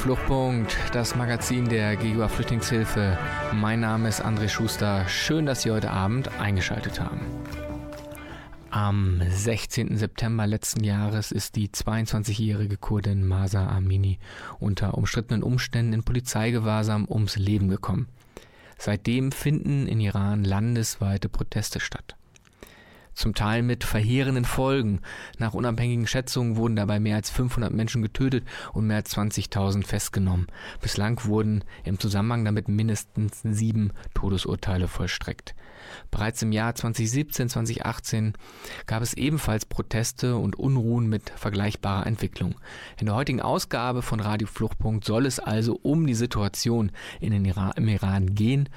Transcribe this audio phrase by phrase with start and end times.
[0.00, 3.18] Fluchtpunkt, das Magazin der GGUA Flüchtlingshilfe.
[3.52, 5.06] Mein Name ist André Schuster.
[5.06, 7.20] Schön, dass Sie heute Abend eingeschaltet haben.
[8.70, 9.98] Am 16.
[9.98, 14.18] September letzten Jahres ist die 22-jährige Kurdin Masa Amini
[14.58, 18.08] unter umstrittenen Umständen in Polizeigewahrsam ums Leben gekommen.
[18.78, 22.16] Seitdem finden in Iran landesweite Proteste statt
[23.14, 25.00] zum Teil mit verheerenden Folgen.
[25.38, 30.46] Nach unabhängigen Schätzungen wurden dabei mehr als 500 Menschen getötet und mehr als 20.000 festgenommen.
[30.80, 35.54] Bislang wurden im Zusammenhang damit mindestens sieben Todesurteile vollstreckt.
[36.10, 38.34] Bereits im Jahr 2017, 2018
[38.86, 42.54] gab es ebenfalls Proteste und Unruhen mit vergleichbarer Entwicklung.
[42.98, 47.44] In der heutigen Ausgabe von Radio Fluchtpunkt soll es also um die Situation in den
[47.44, 48.68] Iran, im Iran gehen.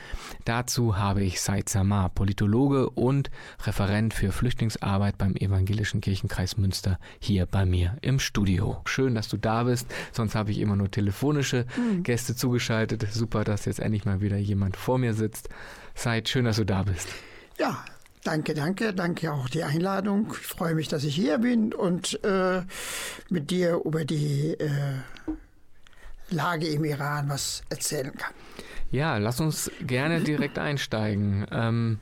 [0.46, 3.32] Dazu habe ich Said Samar, Politologe und
[3.64, 8.82] Referent für Flüchtlingsarbeit beim Evangelischen Kirchenkreis Münster, hier bei mir im Studio.
[8.86, 9.88] Schön, dass du da bist.
[10.12, 12.04] Sonst habe ich immer nur telefonische mhm.
[12.04, 13.08] Gäste zugeschaltet.
[13.12, 15.50] Super, dass jetzt endlich mal wieder jemand vor mir sitzt.
[15.96, 17.08] Seid schön, dass du da bist.
[17.58, 17.84] Ja,
[18.24, 20.34] Danke, danke, danke auch die Einladung.
[20.40, 22.62] Ich freue mich, dass ich hier bin und äh,
[23.30, 24.70] mit dir über die äh,
[26.30, 28.34] Lage im Iran was erzählen kann.
[28.92, 31.46] Ja, lass uns gerne direkt einsteigen.
[31.52, 31.98] Ähm,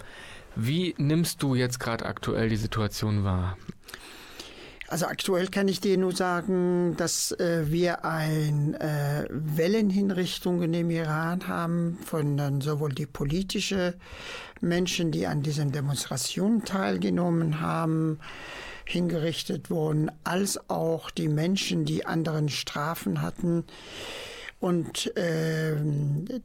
[0.56, 3.58] wie nimmst du jetzt gerade aktuell die Situation wahr?
[4.92, 11.47] Also aktuell kann ich dir nur sagen, dass äh, wir ein äh, Wellenhinrichtungen im Iran
[11.47, 13.94] haben von dann sowohl die politische
[14.59, 18.19] Menschen, die an diesen Demonstrationen teilgenommen haben,
[18.84, 23.63] hingerichtet wurden, als auch die Menschen, die anderen Strafen hatten.
[24.59, 25.78] Und äh,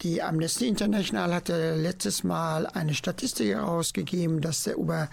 [0.02, 5.08] die Amnesty International hatte letztes Mal eine Statistik herausgegeben, dass über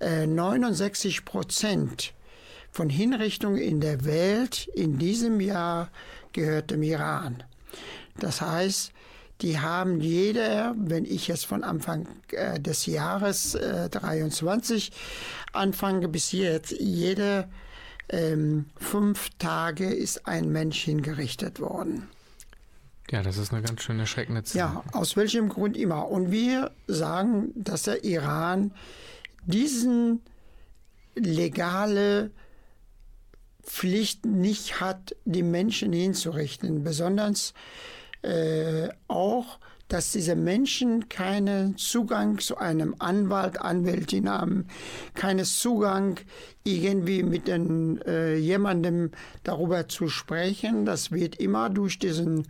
[0.00, 2.12] äh, 69 Prozent
[2.70, 5.90] von Hinrichtungen in der Welt in diesem Jahr
[6.32, 7.42] gehört dem Iran.
[8.18, 8.92] Das heißt,
[9.40, 14.90] die haben jeder, wenn ich jetzt von Anfang äh, des Jahres äh, 23
[15.52, 17.48] anfange bis jetzt, jede
[18.08, 22.08] ähm, fünf Tage ist ein Mensch hingerichtet worden.
[23.10, 24.58] Ja, das ist eine ganz schön erschreckende Zahl.
[24.58, 26.08] Ja, aus welchem Grund immer.
[26.08, 28.72] Und wir sagen, dass der Iran
[29.46, 30.20] diesen
[31.14, 32.30] legale
[33.68, 37.52] Pflicht nicht hat, die Menschen hinzurichten, besonders
[38.22, 39.58] äh, auch,
[39.88, 44.66] dass diese Menschen keinen Zugang zu einem Anwalt, Anwältin haben,
[45.14, 46.18] keinen Zugang
[46.64, 49.10] irgendwie mit den, äh, jemandem
[49.44, 50.84] darüber zu sprechen.
[50.84, 52.48] Das wird immer durch diesen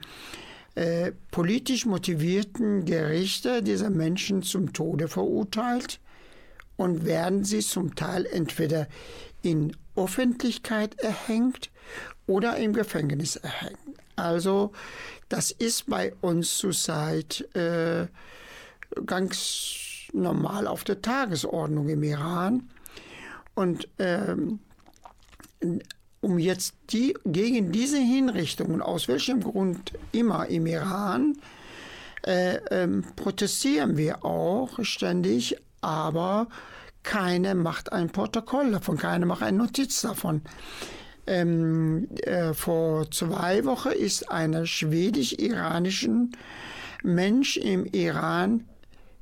[0.74, 6.00] äh, politisch motivierten Gerichte dieser Menschen zum Tode verurteilt
[6.76, 8.86] und werden sie zum Teil entweder
[9.42, 11.70] in Öffentlichkeit erhängt
[12.26, 13.78] oder im Gefängnis erhängt.
[14.16, 14.72] Also
[15.28, 18.06] das ist bei uns zurzeit äh,
[19.06, 22.68] ganz normal auf der Tagesordnung im Iran.
[23.54, 24.60] Und ähm,
[26.20, 31.36] um jetzt die, gegen diese Hinrichtungen, aus welchem Grund immer im Iran,
[32.26, 36.48] äh, ähm, protestieren wir auch ständig, aber
[37.08, 40.42] keine macht ein Protokoll davon, keine macht eine Notiz davon.
[41.26, 46.32] Ähm, äh, vor zwei Wochen ist einer schwedisch-iranischen
[47.02, 48.66] Mensch im Iran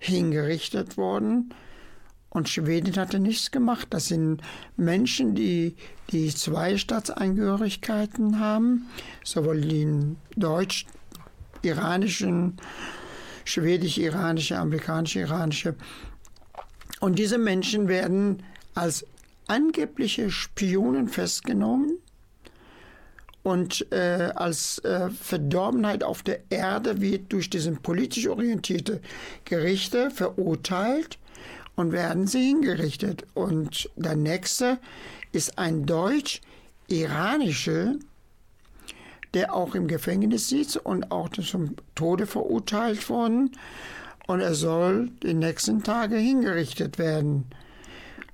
[0.01, 1.55] hingerichtet worden.
[2.29, 3.87] Und Schweden hatte nichts gemacht.
[3.91, 4.43] Das sind
[4.77, 5.77] Menschen, die,
[6.11, 8.89] die zwei Staatsangehörigkeiten haben,
[9.23, 12.57] sowohl den deutsch-iranischen,
[13.45, 15.77] schwedisch-iranische, amerikanisch-iranische
[17.01, 18.43] und diese Menschen werden
[18.75, 19.07] als
[19.47, 21.99] angebliche Spionen festgenommen
[23.43, 29.01] und äh, als äh, Verdorbenheit auf der Erde wird durch diesen politisch orientierte
[29.45, 31.19] Gerichte verurteilt
[31.77, 33.25] und werden sie hingerichtet.
[33.35, 34.81] Und der nächste
[35.31, 37.95] ist ein deutsch-iranischer,
[39.33, 43.53] der auch im Gefängnis sitzt und auch zum Tode verurteilt worden
[44.27, 47.47] und er soll die nächsten Tage hingerichtet werden.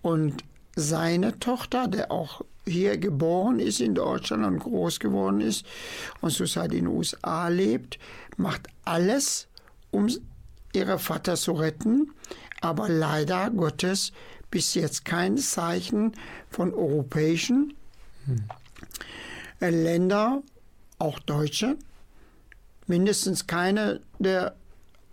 [0.00, 0.44] Und
[0.74, 5.66] seine Tochter, der auch hier geboren ist in Deutschland und groß geworden ist
[6.20, 7.98] und zurzeit in den USA lebt,
[8.36, 9.48] macht alles,
[9.90, 10.08] um
[10.72, 12.12] ihre Vater zu retten,
[12.60, 14.12] aber leider Gottes
[14.50, 16.12] bis jetzt kein Zeichen
[16.50, 17.74] von europäischen
[18.26, 18.44] hm.
[19.60, 20.42] Ländern,
[20.98, 21.76] auch Deutsche,
[22.86, 24.54] mindestens keine, der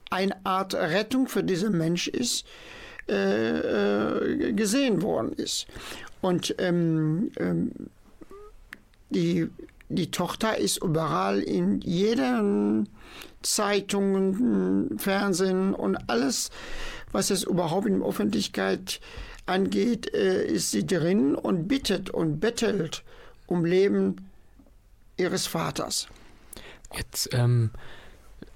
[0.09, 2.45] eine Art Rettung für diesen Mensch ist,
[3.07, 5.67] äh, äh, gesehen worden ist.
[6.21, 7.71] Und ähm, ähm,
[9.09, 9.49] die,
[9.89, 12.43] die Tochter ist überall in jeder
[13.41, 16.51] Zeitung, Fernsehen und alles,
[17.11, 18.99] was es überhaupt in der Öffentlichkeit
[19.45, 23.03] angeht, äh, ist sie drin und bittet und bettelt
[23.47, 24.29] um Leben
[25.17, 26.07] ihres Vaters.
[26.95, 27.71] Jetzt ähm,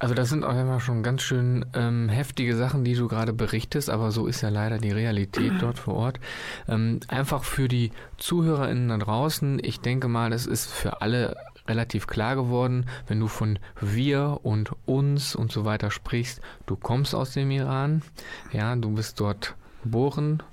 [0.03, 3.89] also das sind auch immer schon ganz schön ähm, heftige Sachen, die du gerade berichtest,
[3.89, 6.19] aber so ist ja leider die Realität dort vor Ort.
[6.67, 11.37] Ähm, einfach für die ZuhörerInnen da draußen, ich denke mal, das ist für alle
[11.69, 17.15] relativ klar geworden, wenn du von wir und uns und so weiter sprichst, du kommst
[17.15, 18.01] aus dem Iran,
[18.51, 20.43] ja, du bist dort geboren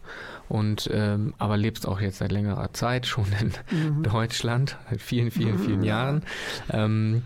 [0.48, 4.02] und ähm, aber lebst auch jetzt seit längerer Zeit schon in mhm.
[4.04, 5.84] Deutschland, seit vielen, vielen, vielen mhm.
[5.84, 6.22] Jahren.
[6.70, 7.24] Ähm,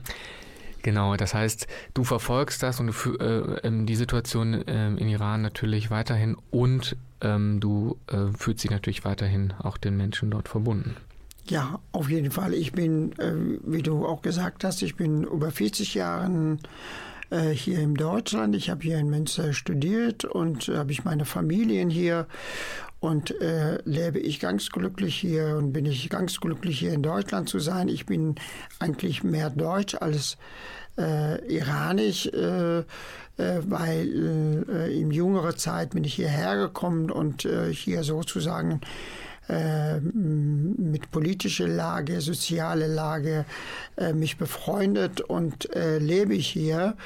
[0.85, 5.41] Genau, das heißt, du verfolgst das und du, äh, ähm, die Situation äh, in Iran
[5.41, 10.95] natürlich weiterhin und ähm, du äh, fühlst dich natürlich weiterhin auch den Menschen dort verbunden.
[11.49, 12.53] Ja, auf jeden Fall.
[12.53, 13.33] Ich bin, äh,
[13.65, 16.59] wie du auch gesagt hast, ich bin über 40 Jahre
[17.31, 18.55] äh, hier in Deutschland.
[18.55, 22.27] Ich habe hier in Münster studiert und habe ich meine Familien hier
[23.05, 27.51] und äh, lebe ich ganz glücklich hier und bin ich ganz glücklich hier in Deutschland
[27.51, 27.89] zu sein.
[27.89, 28.37] Ich bin
[28.79, 30.39] eigentlich mehr deutsch als
[30.97, 32.85] äh, iranisch, äh, äh,
[33.37, 38.81] weil äh, in jüngerer Zeit bin ich hierher gekommen und äh, hier sozusagen
[39.47, 43.45] mit politischer Lage, soziale Lage
[44.15, 46.97] mich befreundet und lebe ich hier.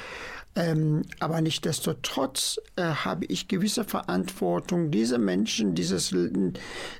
[0.59, 6.13] Ähm, aber nichtdestotrotz äh, habe ich gewisse Verantwortung, diese Menschen, dieses,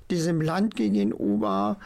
[0.09, 1.77] diesem Land gegenüber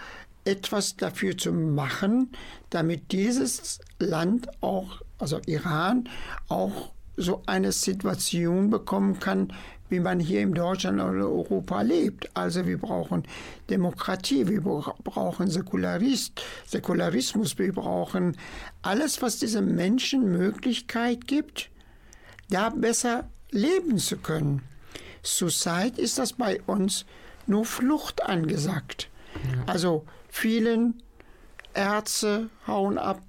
[0.46, 2.32] etwas dafür zu machen,
[2.70, 6.08] damit dieses Land auch, also Iran,
[6.48, 9.52] auch so eine Situation bekommen kann,
[9.94, 12.30] wie man hier in Deutschland oder Europa lebt.
[12.36, 13.24] Also wir brauchen
[13.70, 18.36] Demokratie, wir brauchen Säkularist, Säkularismus, wir brauchen
[18.82, 21.70] alles, was diesen Menschen Möglichkeit gibt,
[22.50, 24.64] da besser leben zu können.
[25.22, 27.06] Zurzeit ist das bei uns
[27.46, 29.10] nur Flucht angesagt.
[29.36, 29.74] Ja.
[29.74, 31.04] Also vielen
[31.76, 33.22] Ärzte hauen ab,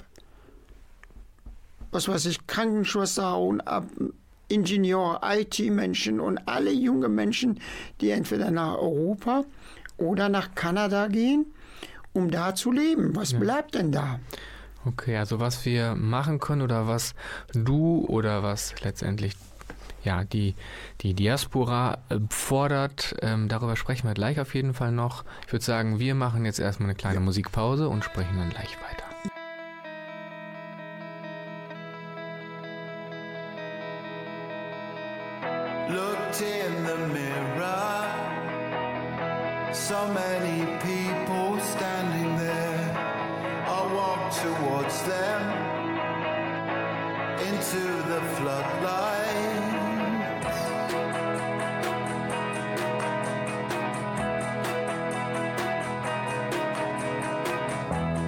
[1.91, 3.85] was weiß ich, Krankenschwester hauen ab,
[4.49, 7.61] Ingenieur, IT-Menschen und alle junge Menschen,
[8.01, 9.45] die entweder nach Europa
[9.97, 11.47] oder nach Kanada gehen,
[12.13, 13.15] um da zu leben.
[13.17, 13.39] Was ja.
[13.39, 14.21] bleibt denn da?
[14.87, 17.15] Okay, also was wir machen können oder was
[17.53, 19.35] du oder was letztendlich
[20.05, 20.55] ja, die,
[21.01, 23.17] die Diaspora äh, fordert.
[23.23, 25.25] Ähm, darüber sprechen wir gleich auf jeden Fall noch.
[25.47, 27.21] Ich würde sagen, wir machen jetzt erstmal eine kleine.
[27.21, 29.04] Musikpause und sprechen dann gleich weiter.
[35.89, 38.11] Looked in the mirror,
[39.75, 42.91] so many people standing there.
[43.67, 45.43] I walked towards them
[47.49, 49.65] into the floodlight.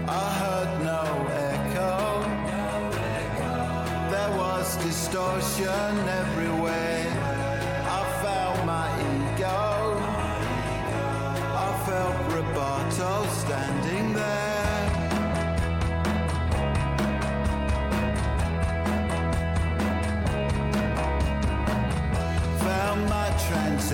[0.08, 0.10] I
[0.40, 1.04] heard no
[1.54, 1.96] echo.
[4.10, 6.55] There was distortion everywhere.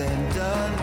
[0.03, 0.82] and done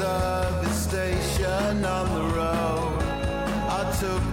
[0.00, 3.02] service station on the road.
[3.78, 4.29] I took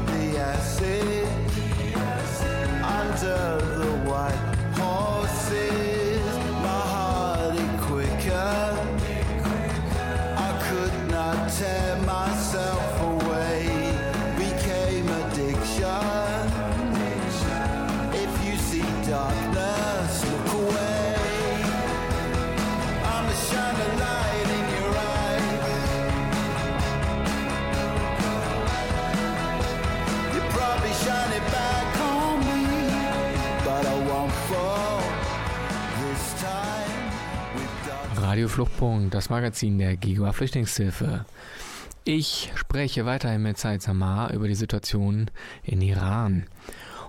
[38.58, 41.26] Fluchtpunkt, das Magazin der Giga Flüchtlingshilfe.
[42.06, 45.30] Ich spreche weiterhin mit Said Samar über die Situation
[45.62, 46.48] in Iran.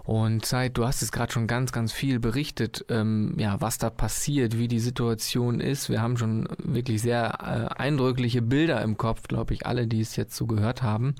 [0.09, 3.91] Und Zeit, du hast es gerade schon ganz, ganz viel berichtet, ähm, ja, was da
[3.91, 5.91] passiert, wie die Situation ist.
[5.91, 10.17] Wir haben schon wirklich sehr äh, eindrückliche Bilder im Kopf, glaube ich, alle, die es
[10.17, 11.15] jetzt so gehört haben.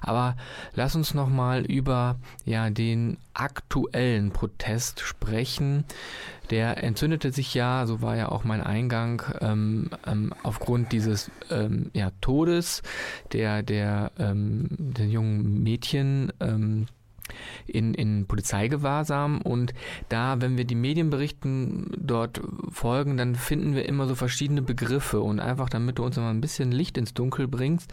[0.00, 0.36] Aber
[0.76, 5.82] lass uns noch mal über ja den aktuellen Protest sprechen.
[6.50, 11.90] Der entzündete sich ja, so war ja auch mein Eingang, ähm, ähm, aufgrund dieses ähm,
[11.94, 12.82] ja, Todes
[13.32, 16.86] der der ähm, der jungen Mädchen ähm,
[17.66, 19.72] in, in Polizeigewahrsam und
[20.08, 25.40] da, wenn wir die Medienberichten dort folgen, dann finden wir immer so verschiedene Begriffe und
[25.40, 27.92] einfach, damit du uns mal ein bisschen Licht ins Dunkel bringst,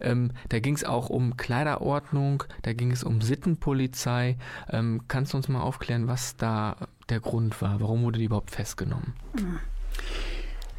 [0.00, 4.36] ähm, da ging es auch um Kleiderordnung, da ging es um Sittenpolizei.
[4.70, 6.76] Ähm, kannst du uns mal aufklären, was da
[7.08, 7.80] der Grund war?
[7.80, 9.14] Warum wurde die überhaupt festgenommen?
[9.34, 9.58] Mhm.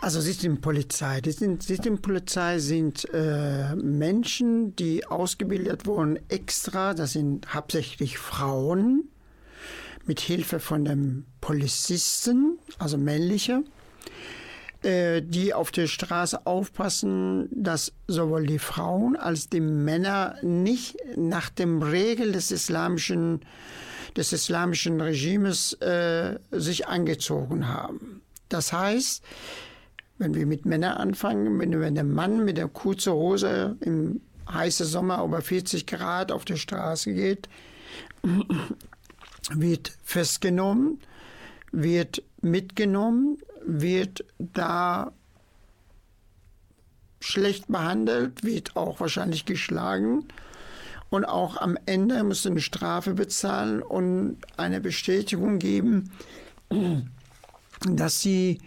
[0.01, 1.19] Also Systempolizei.
[1.19, 9.09] Die sind, Systempolizei sind äh, Menschen, die ausgebildet wurden extra, das sind hauptsächlich Frauen,
[10.05, 13.63] mit Hilfe von dem Polizisten, also männliche,
[14.83, 21.49] äh, die auf der Straße aufpassen, dass sowohl die Frauen als die Männer nicht nach
[21.49, 23.41] dem Regel des islamischen,
[24.15, 28.21] des islamischen Regimes äh, sich angezogen haben.
[28.47, 29.23] Das heißt,
[30.19, 34.21] wenn wir mit Männern anfangen, wenn, wenn der Mann mit der kurzen Hose im
[34.51, 37.49] heißen Sommer über 40 Grad auf der Straße geht,
[39.51, 40.99] wird festgenommen,
[41.71, 45.11] wird mitgenommen, wird da
[47.19, 50.25] schlecht behandelt, wird auch wahrscheinlich geschlagen.
[51.09, 56.11] Und auch am Ende muss eine Strafe bezahlen und eine Bestätigung geben,
[57.81, 58.59] dass sie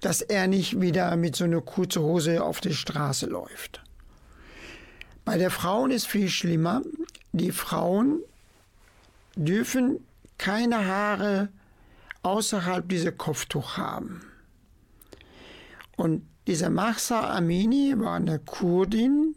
[0.00, 3.82] dass er nicht wieder mit so einer kurzen Hose auf der Straße läuft.
[5.24, 6.82] Bei der Frauen ist viel schlimmer.
[7.32, 8.20] Die Frauen
[9.34, 10.00] dürfen
[10.38, 11.48] keine Haare
[12.22, 14.20] außerhalb dieser Kopftuch haben.
[15.96, 19.34] Und diese Mahsa Amini war eine Kurdin,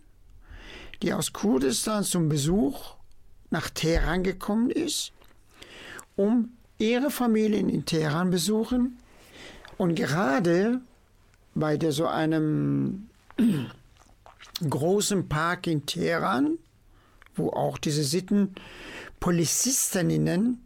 [1.02, 2.96] die aus Kurdistan zum Besuch
[3.50, 5.12] nach Teheran gekommen ist,
[6.16, 8.99] um ihre Familien in Teheran besuchen
[9.80, 10.82] und gerade
[11.56, 13.10] bei der, so einem
[14.70, 16.58] großen Park in Teheran,
[17.34, 18.56] wo auch diese Sitten
[19.22, 20.66] Polizistinnen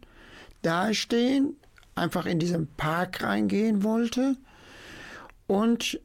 [0.62, 1.56] dastehen,
[1.94, 4.36] einfach in diesen Park reingehen wollte
[5.46, 6.00] und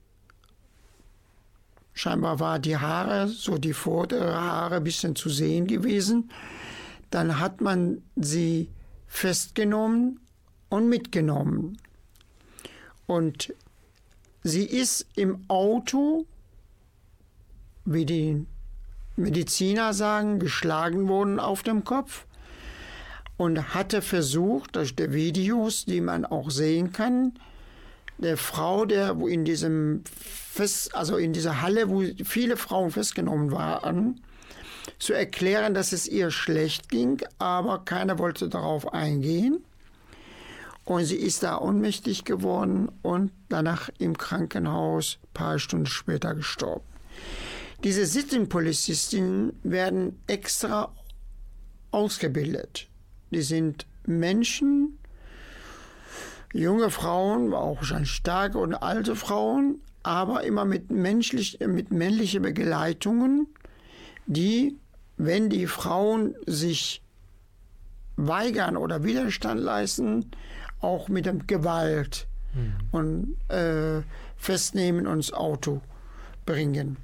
[1.93, 6.29] scheinbar war die Haare, so die vordere Haare ein bisschen zu sehen gewesen.
[7.09, 8.69] Dann hat man sie
[9.07, 10.19] festgenommen
[10.69, 11.79] und mitgenommen.
[13.09, 13.55] Und
[14.43, 16.27] sie ist im Auto,
[17.83, 18.45] wie die
[19.15, 22.27] Mediziner sagen, geschlagen worden auf dem Kopf
[23.35, 27.33] und hatte versucht, durch die Videos, die man auch sehen kann,
[28.19, 34.21] der Frau, der in diesem Fest, also in dieser Halle, wo viele Frauen festgenommen waren,
[34.99, 39.65] zu erklären, dass es ihr schlecht ging, aber keiner wollte darauf eingehen.
[40.89, 46.84] Und sie ist da ohnmächtig geworden und danach im Krankenhaus ein paar Stunden später gestorben.
[47.84, 50.91] Diese Sittenpolizistinnen werden extra
[51.91, 52.88] ausgebildet.
[53.29, 54.98] Die sind Menschen,
[56.53, 63.46] junge Frauen, auch wahrscheinlich starke und alte Frauen, aber immer mit, menschlich, mit männlichen Begleitungen,
[64.25, 64.75] die,
[65.17, 67.03] wenn die Frauen sich
[68.15, 70.31] weigern oder Widerstand leisten,
[70.81, 72.74] auch mit dem Gewalt mhm.
[72.91, 74.01] und äh,
[74.38, 75.81] festnehmen und ins Auto
[76.45, 76.98] bringen.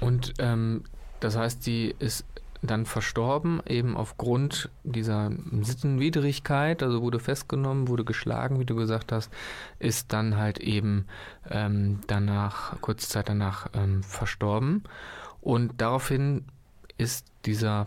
[0.00, 0.84] Und ähm,
[1.20, 2.24] das heißt, die ist
[2.62, 5.30] dann verstorben, eben aufgrund dieser
[5.62, 9.32] Sittenwidrigkeit, also wurde festgenommen, wurde geschlagen, wie du gesagt hast,
[9.78, 11.06] ist dann halt eben
[11.48, 14.84] ähm, danach, kurze Zeit danach ähm, verstorben.
[15.40, 16.44] Und daraufhin
[16.98, 17.86] ist dieser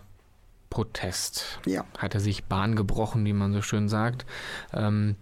[0.74, 1.60] Protest.
[1.66, 1.84] Ja.
[1.98, 4.26] Hat er sich Bahn gebrochen, wie man so schön sagt.
[4.72, 5.14] Ähm,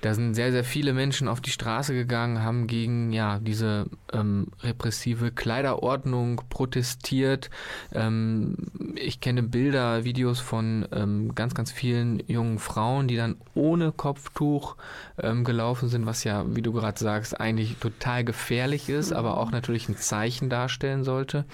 [0.00, 4.48] da sind sehr, sehr viele Menschen auf die Straße gegangen, haben gegen ja, diese ähm,
[4.60, 7.50] repressive Kleiderordnung protestiert.
[7.92, 8.56] Ähm,
[8.94, 14.76] ich kenne Bilder, Videos von ähm, ganz, ganz vielen jungen Frauen, die dann ohne Kopftuch
[15.18, 19.50] ähm, gelaufen sind, was ja, wie du gerade sagst, eigentlich total gefährlich ist, aber auch
[19.50, 21.44] natürlich ein Zeichen darstellen sollte.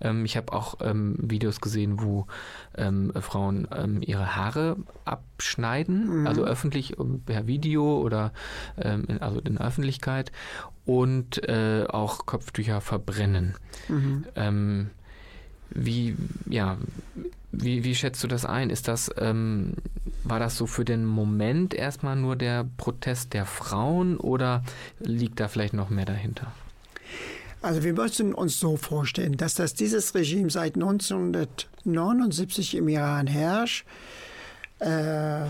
[0.00, 2.26] Ähm, ich habe auch ähm, Videos gesehen, wo
[3.20, 3.68] Frauen
[4.00, 6.26] ihre Haare ab abschneiden, mhm.
[6.28, 6.94] also öffentlich
[7.26, 8.32] per Video oder
[8.80, 10.30] ähm, in, also in der Öffentlichkeit
[10.86, 13.56] und äh, auch Kopftücher verbrennen.
[13.88, 14.24] Mhm.
[14.36, 14.90] Ähm,
[15.70, 16.14] wie,
[16.48, 16.76] ja,
[17.50, 18.70] wie, wie schätzt du das ein?
[18.70, 19.74] Ist das, ähm,
[20.22, 24.62] war das so für den Moment erstmal nur der Protest der Frauen oder
[25.00, 26.52] liegt da vielleicht noch mehr dahinter?
[27.62, 33.86] Also wir müssen uns so vorstellen, dass das dieses Regime seit 1979 im Iran herrscht.
[34.82, 35.46] Äh,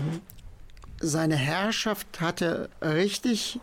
[0.99, 3.59] seine Herrschaft hatte richtig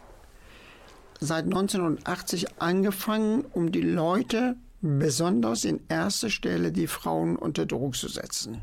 [1.20, 8.08] seit 1980 angefangen, um die Leute, besonders in erster Stelle die Frauen, unter Druck zu
[8.08, 8.62] setzen.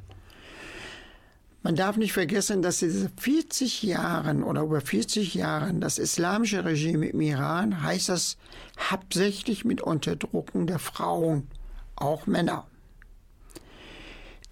[1.63, 7.07] Man darf nicht vergessen, dass diese 40 Jahren oder über 40 Jahren das islamische Regime
[7.07, 8.37] im Iran heißt das
[8.79, 11.47] hauptsächlich mit Unterdrucken der Frauen,
[11.95, 12.67] auch Männer.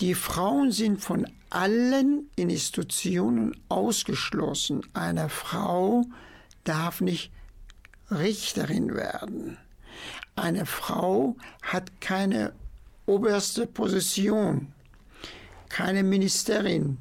[0.02, 4.82] Die Frauen sind von allen Institutionen ausgeschlossen.
[4.94, 6.04] Eine Frau
[6.66, 7.32] darf nicht
[8.12, 9.58] Richterin werden.
[10.36, 12.54] Eine Frau hat keine
[13.06, 14.74] oberste Position,
[15.70, 16.98] keine Ministerin,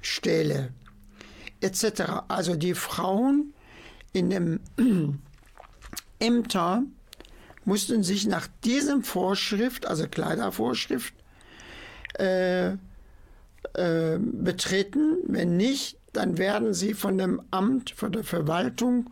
[0.00, 0.72] Stelle
[1.60, 2.24] etc.
[2.28, 3.54] Also die Frauen
[4.12, 4.60] in dem
[6.18, 6.82] Ämter
[7.64, 11.14] mussten sich nach diesem Vorschrift, also Kleidervorschrift,
[12.18, 12.72] äh,
[13.74, 15.18] äh, betreten.
[15.26, 19.10] Wenn nicht, dann werden sie von dem Amt, von der Verwaltung,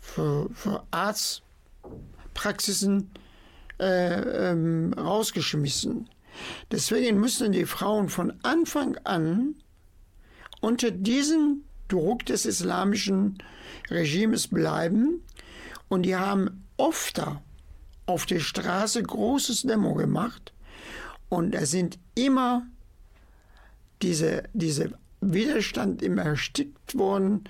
[0.00, 3.10] für, für Arztpraxisen
[3.80, 6.08] äh, ähm, rausgeschmissen.
[6.70, 9.54] Deswegen müssen die Frauen von Anfang an
[10.60, 13.38] unter diesem Druck des islamischen
[13.90, 15.22] Regimes bleiben.
[15.88, 17.22] Und die haben oft
[18.06, 20.52] auf der Straße großes Demo gemacht.
[21.34, 22.64] Und da sind immer
[24.02, 27.44] diese, diese Widerstand immer erstickt worden.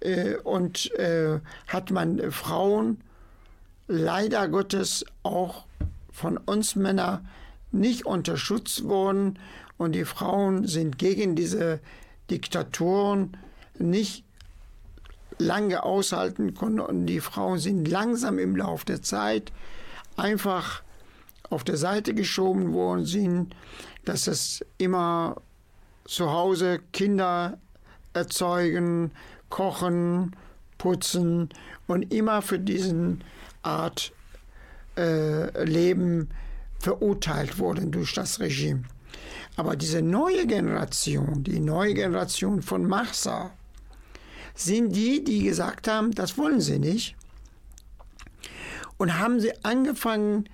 [0.00, 3.00] Äh, und äh, hat man Frauen
[3.88, 5.64] leider Gottes auch
[6.12, 7.26] von uns Männern
[7.70, 9.38] nicht unterstützt worden.
[9.78, 11.80] Und die Frauen sind gegen diese
[12.30, 13.36] Diktaturen
[13.78, 14.24] nicht
[15.38, 19.52] lange aushalten konnten und die Frauen sind langsam im Laufe der Zeit
[20.16, 20.81] einfach
[21.52, 23.54] auf der Seite geschoben worden sind,
[24.04, 25.40] dass es immer
[26.04, 27.58] zu Hause Kinder
[28.14, 29.12] erzeugen,
[29.48, 30.34] kochen,
[30.78, 31.50] putzen
[31.86, 33.22] und immer für diesen
[33.62, 34.12] Art
[34.96, 36.28] äh, Leben
[36.78, 38.82] verurteilt wurden durch das Regime.
[39.56, 43.50] Aber diese neue Generation, die neue Generation von Marsa,
[44.54, 47.14] sind die, die gesagt haben, das wollen sie nicht.
[48.96, 50.48] Und haben sie angefangen,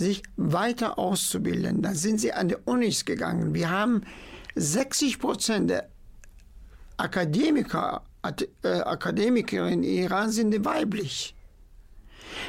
[0.00, 1.82] sich weiter auszubilden.
[1.82, 3.54] Da sind sie an die Unis gegangen.
[3.54, 4.02] Wir haben
[4.56, 5.88] 60 Prozent der
[6.96, 8.02] Akademiker,
[8.62, 11.34] äh, Akademikerinnen in Iran sind weiblich.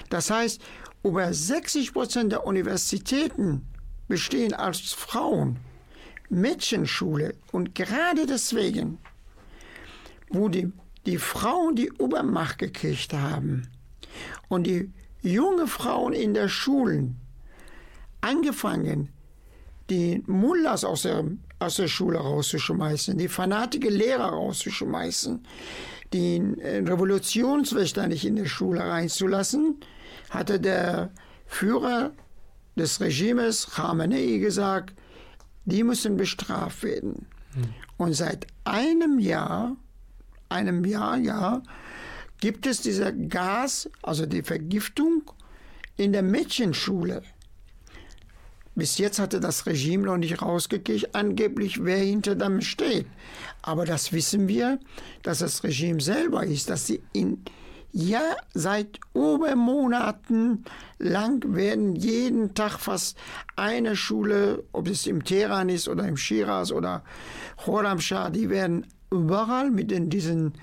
[0.09, 0.61] Das heißt,
[1.03, 3.67] über 60 Prozent der Universitäten
[4.07, 5.57] bestehen als Frauen.
[6.29, 7.35] Mädchenschule.
[7.51, 8.97] Und gerade deswegen,
[10.29, 10.71] wo die,
[11.05, 13.67] die Frauen die Obermacht gekriegt haben
[14.47, 17.20] und die junge Frauen in der Schulen
[18.21, 19.09] angefangen,
[19.89, 21.25] die Mullahs aus der,
[21.59, 25.45] aus der Schule rauszuschmeißen, die fanatische Lehrer rauszuschmeißen,
[26.13, 29.77] die Revolutionswächter nicht in der Schule reinzulassen,
[30.29, 31.11] hatte der
[31.45, 32.11] Führer
[32.75, 34.93] des Regimes Khamenei gesagt,
[35.65, 37.27] die müssen bestraft werden.
[37.53, 37.73] Hm.
[37.97, 39.75] Und seit einem Jahr,
[40.49, 41.61] einem Jahr, ja,
[42.39, 45.23] gibt es dieser Gas, also die Vergiftung
[45.97, 47.21] in der Mädchenschule.
[48.73, 53.05] Bis jetzt hatte das Regime noch nicht rausgekriegt, angeblich, wer hinter dem steht.
[53.61, 54.79] Aber das wissen wir,
[55.23, 57.43] dass das Regime selber ist, dass sie in
[57.93, 58.21] ja,
[58.53, 60.63] seit Obermonaten
[60.97, 63.17] lang werden jeden Tag fast
[63.57, 67.03] eine Schule, ob es im Teheran ist oder im Shiraz oder
[67.57, 70.53] Khorramshahr, die werden überall mit in diesen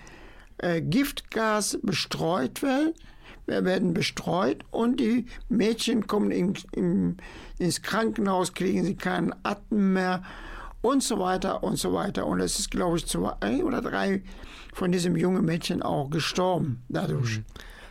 [0.56, 2.94] äh, Giftgas bestreut werden
[3.48, 7.16] werden bestreut und die Mädchen kommen in, in,
[7.58, 10.22] ins Krankenhaus, kriegen sie keinen Atem mehr
[10.80, 12.26] und so weiter und so weiter.
[12.26, 14.22] Und es ist, glaube ich, zwei oder drei
[14.72, 17.38] von diesem jungen Mädchen auch gestorben dadurch.
[17.38, 17.44] Mhm.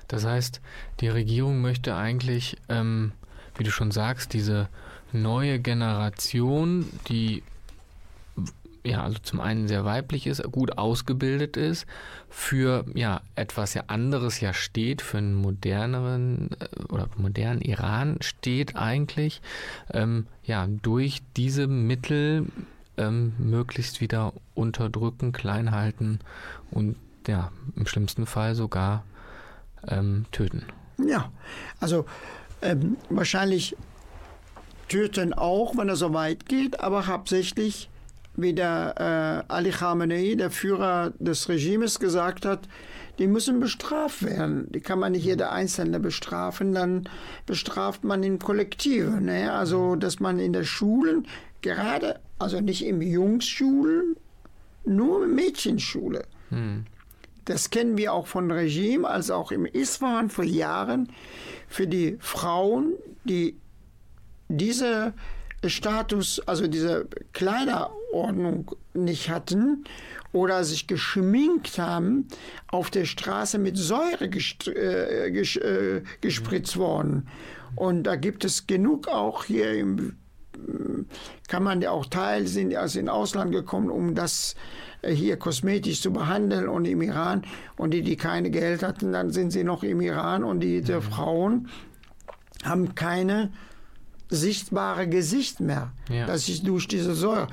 [0.07, 0.61] Das heißt,
[1.01, 3.11] die Regierung möchte eigentlich, ähm,
[3.55, 4.69] wie du schon sagst, diese
[5.11, 7.43] neue Generation, die
[8.87, 11.85] ja, also zum einen sehr weiblich ist, gut ausgebildet ist,
[12.29, 18.75] für ja etwas ja anderes ja steht, für einen moderneren äh, oder modernen Iran steht
[18.75, 19.41] eigentlich,
[19.91, 22.47] ähm, ja, durch diese Mittel
[22.97, 26.19] ähm, möglichst wieder unterdrücken, klein halten
[26.71, 26.95] und
[27.27, 29.03] ja, im schlimmsten Fall sogar
[29.87, 30.63] ähm, töten.
[31.05, 31.31] Ja,
[31.79, 32.05] also
[32.61, 33.75] ähm, wahrscheinlich
[34.87, 37.89] töten auch, wenn er so weit geht, aber hauptsächlich,
[38.37, 42.69] wie der äh, Ali Khamenei, der Führer des Regimes, gesagt hat,
[43.19, 44.71] die müssen bestraft werden.
[44.71, 47.09] Die kann man nicht jeder Einzelne bestrafen, dann
[47.47, 49.19] bestraft man in Kollektive.
[49.19, 49.51] Ne?
[49.51, 51.27] Also, dass man in der Schulen,
[51.61, 54.15] gerade, also nicht im Jungsschulen,
[54.85, 56.23] nur Mädchenschule.
[56.49, 56.85] Hm.
[57.45, 61.11] Das kennen wir auch von Regime, als auch im Isfahan vor Jahren.
[61.67, 63.57] Für die Frauen, die
[64.49, 65.13] diese
[65.65, 67.07] Status, also diese
[68.11, 69.83] Kleiderordnung nicht hatten
[70.31, 72.27] oder sich geschminkt haben,
[72.67, 77.27] auf der Straße mit Säure äh, ges äh, gespritzt worden.
[77.75, 80.15] Und da gibt es genug auch hier im
[81.47, 84.55] kann man ja auch Teil sind aus dem Ausland gekommen, um das
[85.03, 87.43] äh, hier kosmetisch zu behandeln und im Iran
[87.75, 90.93] und die, die keine Geld hatten, dann sind sie noch im Iran und die, die
[90.93, 91.01] mhm.
[91.03, 91.69] Frauen
[92.63, 93.51] haben keine
[94.29, 95.91] sichtbare Gesicht mehr.
[96.09, 96.25] Ja.
[96.25, 97.49] Das ist durch diese Säure.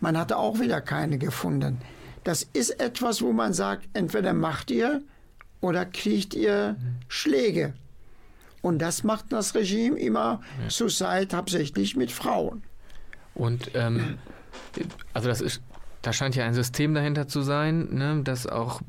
[0.00, 1.80] Man hatte auch wieder keine gefunden.
[2.24, 5.02] Das ist etwas, wo man sagt, entweder macht ihr
[5.60, 6.76] oder kriegt ihr.
[7.08, 7.74] Schläge.
[8.62, 10.68] Und das macht das Regime immer ja.
[10.68, 12.62] zur Zeit hauptsächlich mit Frauen.
[13.34, 14.18] Und ähm,
[15.12, 15.62] also das ist,
[16.02, 18.80] da scheint ja ein System dahinter zu sein, ne, das auch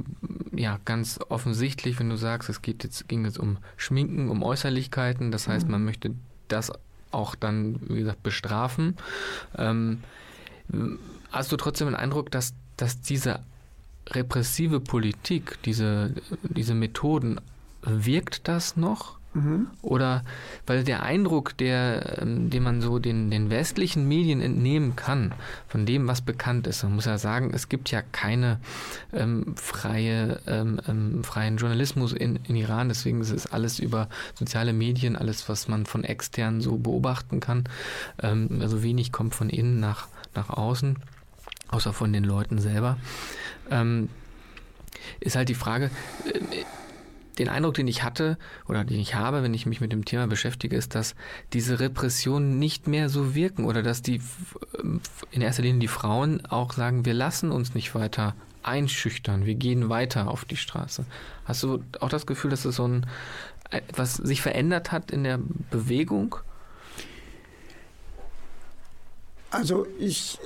[0.51, 5.31] ja ganz offensichtlich, wenn du sagst, es geht jetzt, ging jetzt um Schminken, um Äußerlichkeiten,
[5.31, 5.71] das heißt, mhm.
[5.73, 6.15] man möchte
[6.47, 6.71] das
[7.11, 8.97] auch dann, wie gesagt, bestrafen.
[9.57, 10.01] Ähm,
[11.31, 13.39] hast du trotzdem den Eindruck, dass, dass diese
[14.09, 17.39] repressive Politik, diese, diese Methoden,
[17.81, 19.17] wirkt das noch?
[19.33, 19.67] Mhm.
[19.81, 20.23] Oder
[20.65, 25.33] weil der Eindruck, der, ähm, den man so den, den westlichen Medien entnehmen kann,
[25.67, 28.59] von dem, was bekannt ist, man muss ja sagen, es gibt ja keine
[29.13, 34.73] ähm, freie, ähm, ähm, freien Journalismus in, in Iran, deswegen ist es alles über soziale
[34.73, 37.65] Medien, alles, was man von extern so beobachten kann.
[38.21, 40.97] Ähm, also wenig kommt von innen nach, nach außen,
[41.67, 42.97] außer von den Leuten selber.
[43.69, 44.09] Ähm,
[45.19, 45.91] ist halt die Frage,
[46.25, 46.63] äh,
[47.37, 50.27] den Eindruck, den ich hatte oder den ich habe, wenn ich mich mit dem Thema
[50.27, 51.15] beschäftige, ist, dass
[51.53, 54.21] diese Repressionen nicht mehr so wirken oder dass die
[55.29, 59.89] in erster Linie die Frauen auch sagen, wir lassen uns nicht weiter einschüchtern, wir gehen
[59.89, 61.05] weiter auf die Straße.
[61.45, 63.05] Hast du auch das Gefühl, dass es so ein
[63.69, 66.37] etwas sich verändert hat in der Bewegung?
[69.49, 70.39] Also ich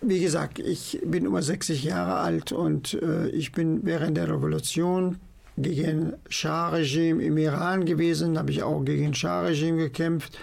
[0.00, 5.18] wie gesagt, ich bin über 60 Jahre alt und äh, ich bin während der Revolution
[5.56, 10.38] gegen Schah-Regime im Iran gewesen, habe ich auch gegen Schah-Regime gekämpft.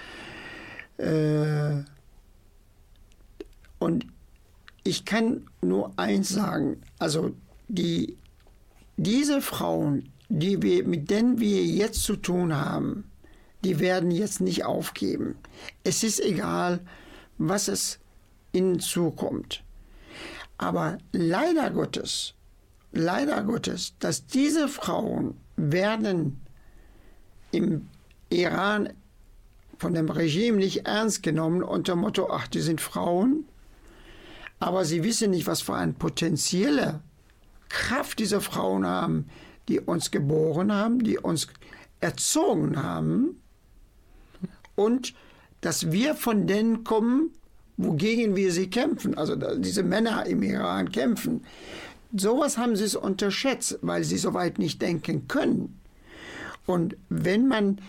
[0.97, 1.83] Äh,
[3.79, 4.05] und
[4.83, 7.31] ich kann nur eins sagen, also
[7.69, 8.17] die,
[8.97, 13.05] diese Frauen, die wir, mit denen wir jetzt zu tun haben,
[13.63, 15.35] die werden jetzt nicht aufgeben.
[15.83, 16.81] Es ist egal,
[17.37, 17.99] was es
[18.51, 19.63] ihnen zukommt.
[20.57, 22.35] Aber leider Gottes
[22.95, 26.41] leider Gottes, dass diese Frauen werden
[27.51, 27.87] im
[28.29, 28.89] Iran
[29.77, 33.45] von dem Regime nicht ernst genommen unter dem Motto, ach, die sind Frauen,
[34.59, 37.01] aber sie wissen nicht, was für eine potenzielle
[37.69, 39.29] Kraft diese Frauen haben,
[39.67, 41.47] die uns geboren haben, die uns
[41.99, 43.41] erzogen haben
[44.75, 45.13] und
[45.61, 47.31] dass wir von denen kommen,
[47.77, 51.43] wogegen wir sie kämpfen, also diese Männer im Iran kämpfen,
[52.15, 55.79] sowas haben sie es unterschätzt, weil sie so weit nicht denken können.
[56.65, 57.79] Und wenn man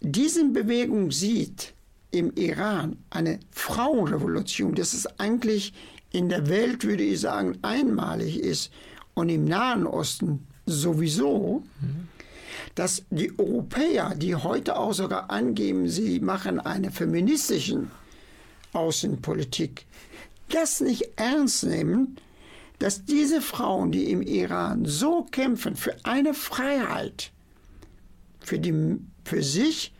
[0.00, 1.74] diese Bewegung sieht
[2.10, 5.72] im Iran, eine Frauenrevolution, das ist eigentlich
[6.12, 8.72] in der Welt, würde ich sagen, einmalig ist
[9.14, 12.08] und im Nahen Osten sowieso, mhm.
[12.74, 17.84] Dass die Europäer, die heute auch sogar angeben, sie machen eine feministische
[18.72, 19.86] Außenpolitik,
[20.48, 22.18] das nicht ernst nehmen
[22.78, 27.32] dass diese Frauen, die im Iran so kämpfen für eine Freiheit,
[28.40, 29.94] für, die, für sich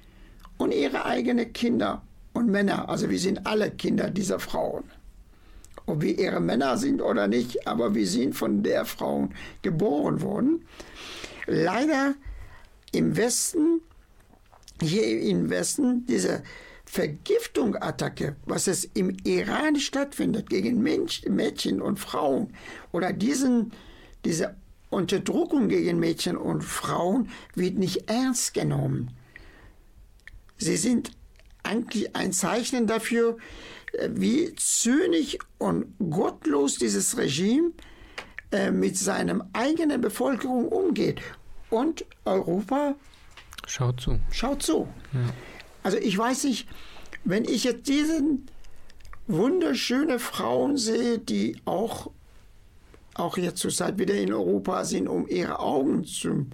[0.58, 4.84] und ihre eigenen Kinder und Männer, also wir sind alle Kinder dieser Frauen,
[5.86, 10.64] ob wir ihre Männer sind oder nicht, aber wir sind von der Frauen geboren worden.
[11.46, 12.14] Leider
[12.96, 13.80] im Westen,
[14.80, 16.42] hier im Westen, diese
[16.87, 22.54] Vergiftungsattacke, was es im Iran stattfindet gegen Mensch, Mädchen und Frauen
[22.92, 23.72] oder diesen,
[24.24, 24.56] diese
[24.88, 29.11] Unterdrückung gegen Mädchen und Frauen wird nicht ernst genommen.
[30.59, 31.11] Sie sind
[31.64, 33.37] eigentlich ein Zeichen dafür,
[33.92, 37.72] äh, wie zynisch und gottlos dieses Regime
[38.52, 41.20] äh, mit seiner eigenen Bevölkerung umgeht.
[41.70, 42.94] Und Europa
[43.66, 44.20] schaut zu.
[44.31, 44.88] Schaut zu.
[45.12, 45.20] Ja.
[45.83, 46.68] Also ich weiß nicht,
[47.24, 48.46] wenn ich jetzt diesen
[49.26, 52.11] wunderschöne Frauen sehe, die auch,
[53.14, 56.46] auch jetzt zurzeit wieder in Europa sind, um ihre Augen zu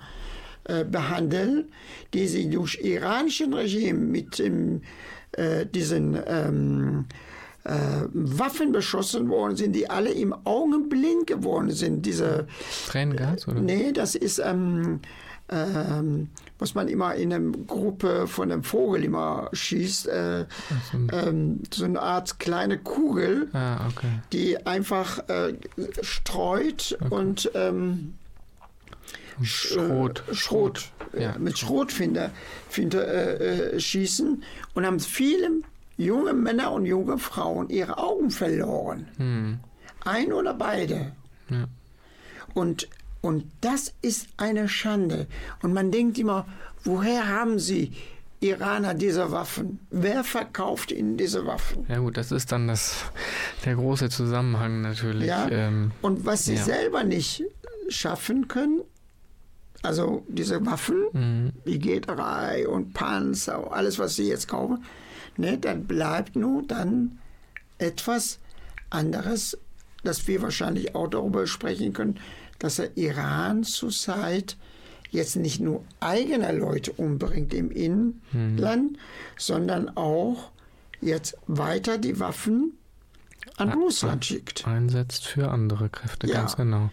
[0.64, 1.70] äh, behandeln,
[2.14, 4.83] die sie durch iranischen Regime mit dem,
[5.33, 7.32] äh, diesen ähm, äh,
[7.64, 12.05] Waffen beschossen worden sind, die alle im Augen blind geworden sind.
[12.05, 12.48] Diese
[12.88, 13.61] Tränengas, oder?
[13.61, 15.01] Nee, das ist ähm,
[15.53, 20.46] ähm, was man immer in einer Gruppe von einem Vogel immer schießt, äh,
[20.90, 20.98] so.
[21.12, 24.20] Ähm, so eine Art kleine Kugel, ah, okay.
[24.33, 25.55] die einfach äh,
[26.03, 27.14] streut okay.
[27.14, 28.14] und ähm,
[29.42, 30.22] Schrot.
[30.31, 31.37] Äh, Schrot, ja.
[31.38, 32.31] mit Schrotfinder
[32.68, 34.42] Finder, äh, äh, schießen
[34.75, 35.51] und haben viele
[35.96, 39.09] junge Männer und junge Frauen ihre Augen verloren.
[39.16, 39.61] Hm.
[40.05, 41.12] Ein oder beide.
[41.48, 41.66] Ja.
[42.55, 42.88] Und
[43.22, 45.28] und das ist eine Schande.
[45.62, 46.44] Und man denkt immer,
[46.83, 47.92] woher haben sie
[48.40, 49.78] Iraner diese Waffen?
[49.90, 51.87] Wer verkauft ihnen diese Waffen?
[51.88, 53.05] Ja gut, das ist dann das,
[53.64, 55.28] der große Zusammenhang natürlich.
[55.28, 56.64] Ja, ähm, und was sie ja.
[56.64, 57.44] selber nicht
[57.88, 58.81] schaffen können,
[59.83, 61.52] also diese Waffen, mhm.
[61.64, 64.85] die G3 und Panzer, alles, was sie jetzt kaufen,
[65.37, 67.18] ne, dann bleibt nur dann
[67.79, 68.38] etwas
[68.90, 69.59] anderes,
[70.05, 72.18] dass wir wahrscheinlich auch darüber sprechen können,
[72.59, 74.57] dass der Iran zurzeit
[75.11, 78.99] jetzt nicht nur eigene Leute umbringt im Inland, hm.
[79.37, 80.51] sondern auch
[81.01, 82.79] jetzt weiter die Waffen
[83.57, 84.66] an Russland schickt.
[84.66, 86.35] Einsetzt für andere Kräfte, ja.
[86.35, 86.90] ganz genau.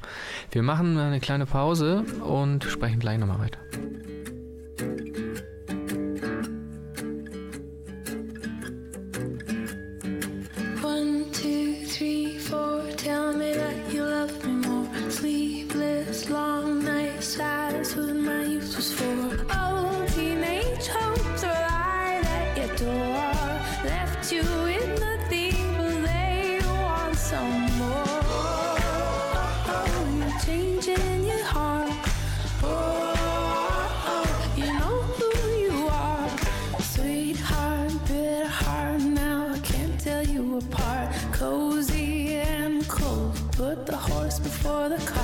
[0.52, 3.60] Wir machen eine kleine Pause und sprechen gleich nochmal weiter.
[44.80, 45.19] Fluchtpunkt,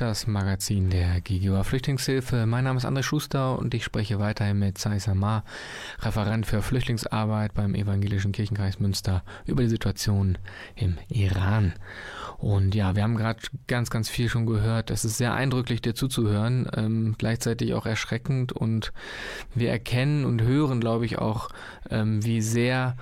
[0.00, 2.46] das Magazin der GGUA Flüchtlingshilfe.
[2.46, 5.44] Mein Name ist André Schuster und ich spreche weiterhin mit Sai Samar,
[6.00, 10.38] Referent für Flüchtlingsarbeit beim Evangelischen Kirchenkreis Münster, über die Situation
[10.76, 11.74] im Iran.
[12.36, 14.92] Und ja, wir haben gerade ganz, ganz viel schon gehört.
[14.92, 18.92] Es ist sehr eindrücklich, dir zuzuhören, ähm, gleichzeitig auch erschreckend und
[19.56, 21.48] wir erkennen und hören, glaube ich, auch,
[21.90, 22.96] ähm, wie sehr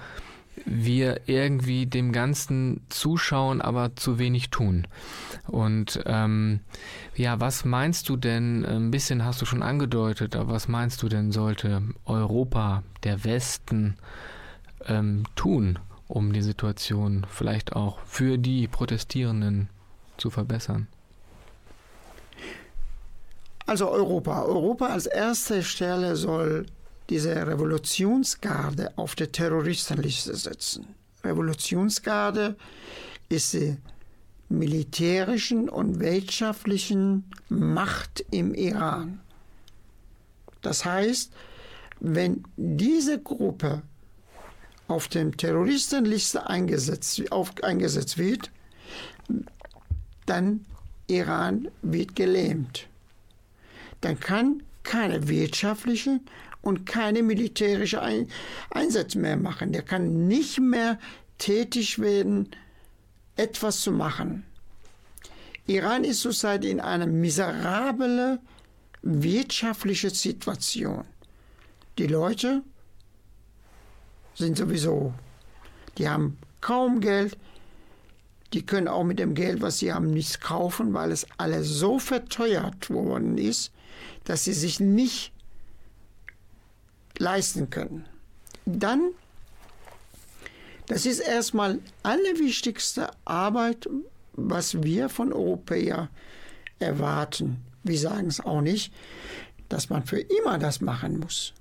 [0.64, 4.86] wir irgendwie dem Ganzen zuschauen, aber zu wenig tun.
[5.46, 6.60] Und ähm,
[7.14, 11.08] ja, was meinst du denn, ein bisschen hast du schon angedeutet, aber was meinst du
[11.08, 13.96] denn, sollte Europa, der Westen
[14.86, 19.68] ähm, tun, um die Situation vielleicht auch für die Protestierenden
[20.16, 20.88] zu verbessern?
[23.66, 24.42] Also Europa.
[24.44, 26.66] Europa als erste Stelle soll
[27.08, 30.86] diese Revolutionsgarde auf der Terroristenliste setzen.
[31.24, 32.56] Revolutionsgarde
[33.28, 33.76] ist die
[34.48, 39.20] militärischen und wirtschaftlichen Macht im Iran.
[40.62, 41.32] Das heißt,
[42.00, 43.82] wenn diese Gruppe
[44.88, 48.50] auf der Terroristenliste eingesetzt, auf, eingesetzt wird,
[50.26, 50.64] dann
[51.08, 52.88] Iran wird gelähmt.
[54.00, 56.20] Dann kann keine wirtschaftliche
[56.66, 58.29] und keine militärische Ein
[58.70, 59.72] Einsätze mehr machen.
[59.72, 60.98] Der kann nicht mehr
[61.38, 62.50] tätig werden,
[63.37, 64.44] etwas zu machen.
[65.66, 68.40] Iran ist zurzeit in einer miserablen
[69.02, 71.05] wirtschaftlichen Situation.
[71.98, 72.62] Die Leute
[74.35, 75.14] sind sowieso,
[75.98, 77.38] die haben kaum Geld,
[78.52, 81.98] die können auch mit dem Geld, was sie haben, nichts kaufen, weil es alles so
[81.98, 83.72] verteuert worden ist,
[84.24, 85.33] dass sie sich nicht
[87.18, 88.05] leisten können.
[88.64, 89.11] Dann,
[90.87, 93.88] das ist erstmal allerwichtigste Arbeit,
[94.33, 96.09] was wir von Europäern
[96.79, 97.64] erwarten.
[97.83, 98.92] Wir sagen es auch nicht,
[99.68, 101.52] dass man für immer das machen muss.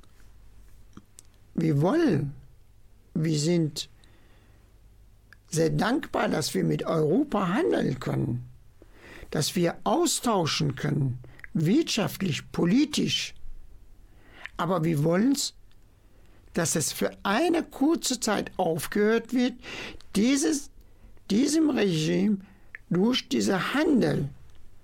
[1.53, 2.33] Wir wollen,
[3.13, 3.89] wir sind
[5.49, 8.45] sehr dankbar, dass wir mit Europa handeln können,
[9.31, 11.19] dass wir austauschen können,
[11.53, 13.33] wirtschaftlich, politisch.
[14.57, 15.53] Aber wir wollen es,
[16.53, 19.53] dass es für eine kurze Zeit aufgehört wird,
[20.15, 20.69] dieses,
[21.29, 22.37] diesem Regime
[22.89, 24.29] durch diesen Handel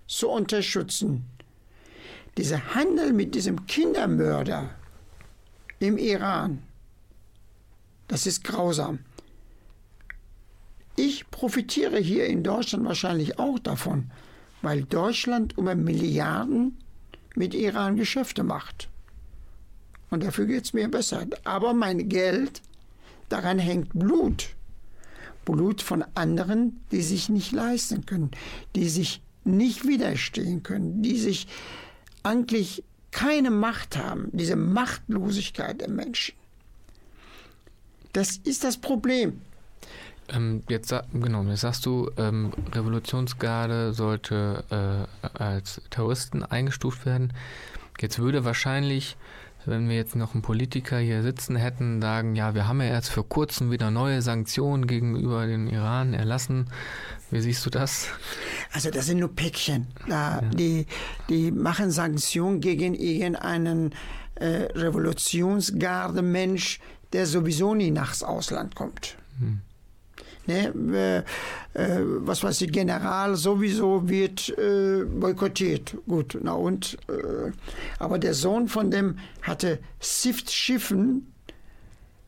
[0.08, 1.26] zu unterstützen.
[2.38, 4.70] Dieser Handel mit diesem Kindermörder
[5.80, 6.64] im Iran,
[8.08, 9.00] das ist grausam.
[10.98, 14.12] Ich profitiere hier in Deutschland wahrscheinlich auch davon,
[14.62, 16.78] weil Deutschland über Milliarden
[17.36, 18.90] mit Iran Geschäfte macht.
[20.12, 21.26] Und dafür geht es mir besser.
[21.44, 22.62] Aber mein Geld,
[23.30, 24.50] daran hängt Blut.
[25.46, 28.30] Blut von anderen, die sich nicht leisten können,
[28.76, 31.48] die sich nicht widerstehen können, die sich
[32.22, 36.36] eigentlich keine Macht haben, diese Machtlosigkeit der Menschen.
[38.14, 39.42] Das ist das Problem.
[40.30, 47.34] Ähm, jetzt, genau, jetzt sagst du, ähm, Revolutionsgarde sollte äh, als Terroristen eingestuft werden.
[48.00, 49.18] Jetzt würde wahrscheinlich,
[49.66, 53.10] wenn wir jetzt noch einen Politiker hier sitzen hätten, sagen, ja, wir haben ja erst
[53.10, 56.68] vor kurzem wieder neue Sanktionen gegenüber den Iran erlassen.
[57.30, 58.08] Wie siehst du das?
[58.74, 59.88] Also das sind nur Päckchen.
[60.08, 60.50] Da, ja.
[60.50, 60.88] die,
[61.30, 63.94] die machen Sanktionen gegen irgendeinen
[64.36, 66.80] äh, Revolutionsgarde-Mensch,
[67.14, 69.18] der sowieso nie nachts Ausland kommt.
[69.40, 69.62] Hm.
[70.52, 71.24] Ne,
[71.74, 75.96] äh, äh, was weiß ich, General sowieso wird äh, boykottiert.
[76.08, 76.98] Gut, na und?
[77.08, 77.52] Äh,
[78.00, 81.32] aber der Sohn von dem hatte Siftschiffen,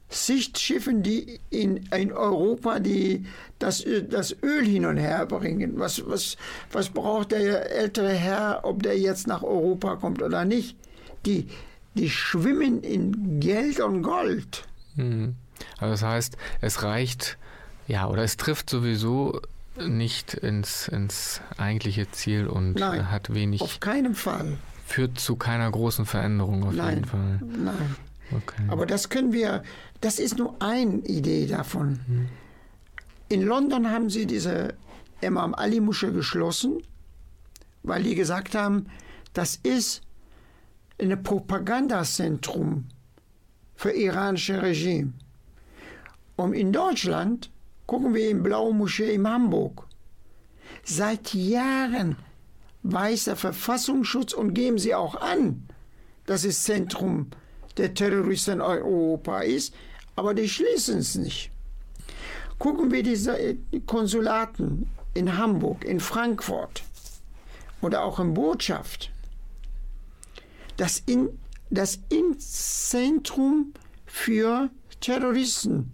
[0.10, 3.26] Sichtschiffen, die in, in Europa die,
[3.60, 5.80] das, das Öl hin und her bringen.
[5.80, 6.38] Was, was,
[6.72, 10.78] was braucht der ältere Herr, ob der jetzt nach Europa kommt oder nicht?
[11.26, 11.48] Die,
[11.96, 14.68] die schwimmen in Geld und Gold.
[14.96, 15.36] Hm.
[15.80, 17.38] Also das heißt, es reicht
[17.88, 19.42] ja, oder es trifft sowieso
[19.78, 23.62] nicht ins, ins eigentliche Ziel und Nein, hat wenig.
[23.62, 24.58] Auf keinen Fall.
[24.86, 27.40] Führt zu keiner großen Veränderung auf Nein, jeden Fall.
[27.42, 27.96] Nein.
[28.32, 28.64] Okay.
[28.68, 29.64] Aber das können wir,
[30.02, 32.00] das ist nur eine Idee davon.
[32.08, 32.30] Hm.
[33.30, 34.76] In London haben sie diese
[35.22, 36.82] Imam Ali Muschel geschlossen,
[37.82, 38.88] weil die gesagt haben,
[39.34, 40.02] das ist
[41.02, 42.86] ein Propagandazentrum
[43.76, 45.14] für iranische Regime.
[46.36, 47.50] Und in Deutschland
[47.86, 49.86] Gucken wir in Blaue Moschee in Hamburg.
[50.84, 52.18] Seit Jahren
[52.84, 55.68] weiß der Verfassungsschutz und geben sie auch an,
[56.26, 57.28] dass es Zentrum
[57.78, 59.74] der Terroristen in Europa ist,
[60.16, 61.52] aber die schließen es nicht.
[62.60, 66.84] Gucken wir die Konsulaten in Hamburg, in Frankfurt
[67.82, 69.12] oder auch in Botschaft.
[70.78, 71.30] Das, in,
[71.70, 72.00] das
[72.38, 73.74] Zentrum
[74.06, 74.70] für
[75.02, 75.92] Terroristen.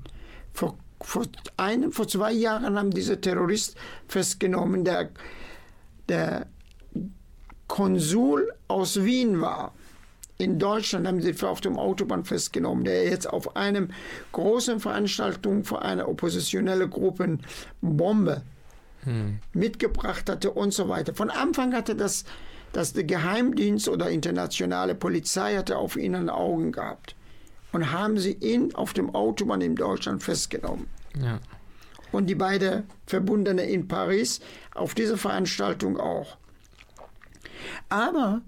[1.02, 1.26] Vor
[1.58, 3.76] einem, vor zwei Jahren haben diese Terrorist
[4.08, 5.10] festgenommen, der,
[6.10, 6.48] der
[7.68, 9.74] Konsul aus Wien war.
[10.38, 13.90] In Deutschland haben sie auf dem Autobahn festgenommen, der jetzt auf einem
[14.32, 17.40] großen Veranstaltung für eine oppositionelle Gruppe
[17.82, 18.44] Bombe
[19.04, 19.40] hm.
[19.54, 21.14] mitgebracht hatte und so weiter.
[21.14, 22.24] Von Anfang hatte das,
[22.72, 27.16] das der Geheimdienst oder internationale Polizei hatte auf ihnen Augen gehabt
[27.72, 30.88] und haben sie ihn auf dem Autobahn in Deutschland festgenommen.
[31.22, 31.40] Ja.
[32.12, 34.40] Und die beiden Verbundene in Paris
[34.74, 36.38] auf dieser Veranstaltung auch.
[37.90, 38.42] Aber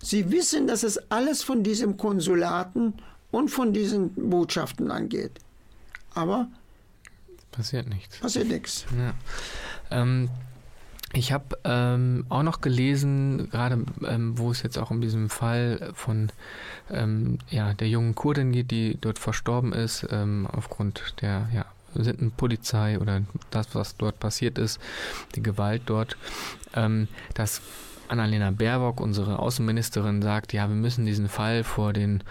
[0.00, 2.94] sie wissen, dass es alles von diesem Konsulaten
[3.30, 5.40] und von diesen Botschaften angeht.
[6.14, 6.48] Aber
[7.52, 8.18] Passiert nichts.
[8.18, 8.86] Passiert nichts.
[8.96, 9.14] Ja.
[9.90, 10.30] Ähm,
[11.12, 15.90] ich habe ähm, auch noch gelesen, gerade ähm, wo es jetzt auch um diesen Fall
[15.94, 16.30] von
[16.90, 22.98] ähm, ja, der jungen Kurdin geht, die dort verstorben ist, ähm, aufgrund der ja, Sittenpolizei
[22.98, 24.80] oder das, was dort passiert ist,
[25.34, 26.16] die Gewalt dort,
[26.74, 27.60] ähm, dass
[28.10, 32.22] Annalena Baerbock, unsere Außenministerin, sagt, ja, wir müssen diesen Fall vor den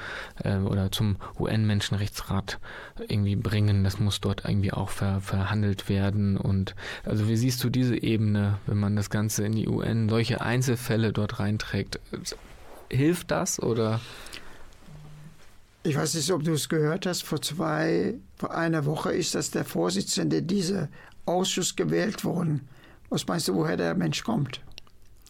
[0.43, 2.59] äh, oder zum UN-Menschenrechtsrat
[3.07, 3.83] irgendwie bringen.
[3.83, 6.37] Das muss dort irgendwie auch ver, verhandelt werden.
[6.37, 6.75] Und
[7.05, 11.13] also wie siehst du diese Ebene, wenn man das Ganze in die UN, solche Einzelfälle
[11.13, 11.99] dort reinträgt?
[12.89, 14.01] Hilft das oder?
[15.83, 17.23] Ich weiß nicht, ob du es gehört hast.
[17.23, 20.89] Vor zwei, vor einer Woche ist das der Vorsitzende dieser
[21.25, 22.67] Ausschuss gewählt worden.
[23.09, 24.61] Was meinst du, woher der Mensch kommt?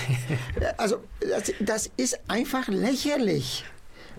[0.77, 3.63] Also das, das ist einfach lächerlich,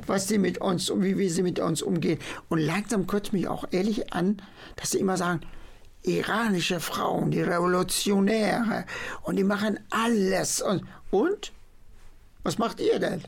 [0.06, 2.18] was sie mit uns und wie, wie sie mit uns umgehen.
[2.48, 4.40] Und langsam kotzt mich auch ehrlich an,
[4.76, 5.40] dass sie immer sagen,
[6.02, 8.86] iranische Frauen, die Revolutionäre
[9.22, 10.62] und die machen alles.
[10.62, 11.52] Und, und
[12.43, 13.22] was macht ihr denn?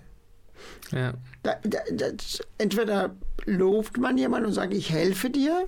[0.93, 1.15] Ja.
[1.43, 5.67] Da, da, das, entweder lobt man jemanden und sagt, ich helfe dir,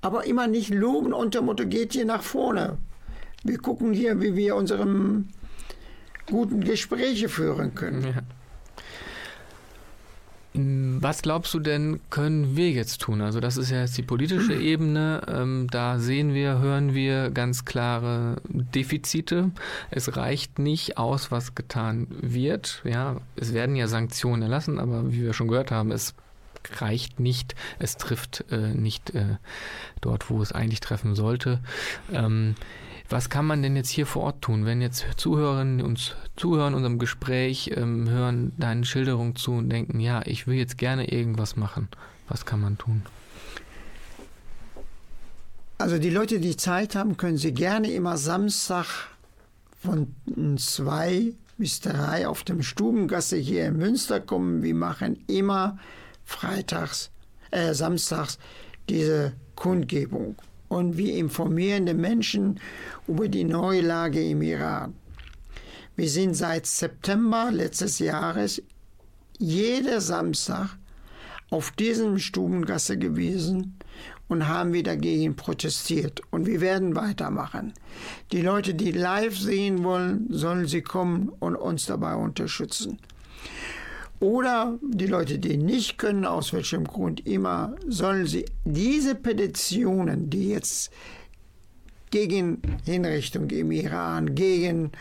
[0.00, 2.78] aber immer nicht loben unter Motto, geht hier nach vorne.
[3.44, 4.86] Wir gucken hier, wie wir unsere
[6.26, 8.02] guten Gespräche führen können.
[8.02, 8.22] Ja.
[10.58, 13.20] Was glaubst du denn, können wir jetzt tun?
[13.20, 15.22] Also das ist ja jetzt die politische Ebene.
[15.28, 19.50] Ähm, da sehen wir, hören wir ganz klare Defizite.
[19.90, 22.80] Es reicht nicht aus, was getan wird.
[22.84, 26.14] Ja, es werden ja Sanktionen erlassen, aber wie wir schon gehört haben, es
[26.80, 27.54] reicht nicht.
[27.78, 29.36] Es trifft äh, nicht äh,
[30.00, 31.60] dort, wo es eigentlich treffen sollte.
[32.12, 32.54] Ähm,
[33.08, 36.98] was kann man denn jetzt hier vor Ort tun, wenn jetzt Zuhörerinnen uns zuhören, unserem
[36.98, 41.88] Gespräch, ähm, hören deinen Schilderungen zu und denken, ja, ich will jetzt gerne irgendwas machen.
[42.28, 43.02] Was kann man tun?
[45.78, 48.86] Also die Leute, die Zeit haben, können sie gerne immer Samstag
[49.78, 50.14] von
[50.58, 54.62] zwei bis drei auf dem Stubengasse hier in Münster kommen.
[54.62, 55.78] Wir machen immer
[56.24, 57.10] freitags,
[57.50, 58.38] äh, samstags
[58.88, 60.36] diese Kundgebung
[60.68, 62.60] und wir informieren die Menschen
[63.06, 64.94] über die neue Lage im Iran.
[65.96, 68.62] Wir sind seit September letztes Jahres
[69.38, 70.76] jeder Samstag
[71.50, 73.78] auf diesem Stubengasse gewesen
[74.28, 76.20] und haben wir dagegen protestiert.
[76.30, 77.72] Und wir werden weitermachen.
[78.32, 82.98] Die Leute, die live sehen wollen, sollen sie kommen und uns dabei unterstützen.
[84.20, 90.50] Oder die Leute, die nicht können, aus welchem Grund immer, sollen sie diese Petitionen, die
[90.50, 90.90] jetzt
[92.10, 94.92] gegen Hinrichtung im Iran, gegen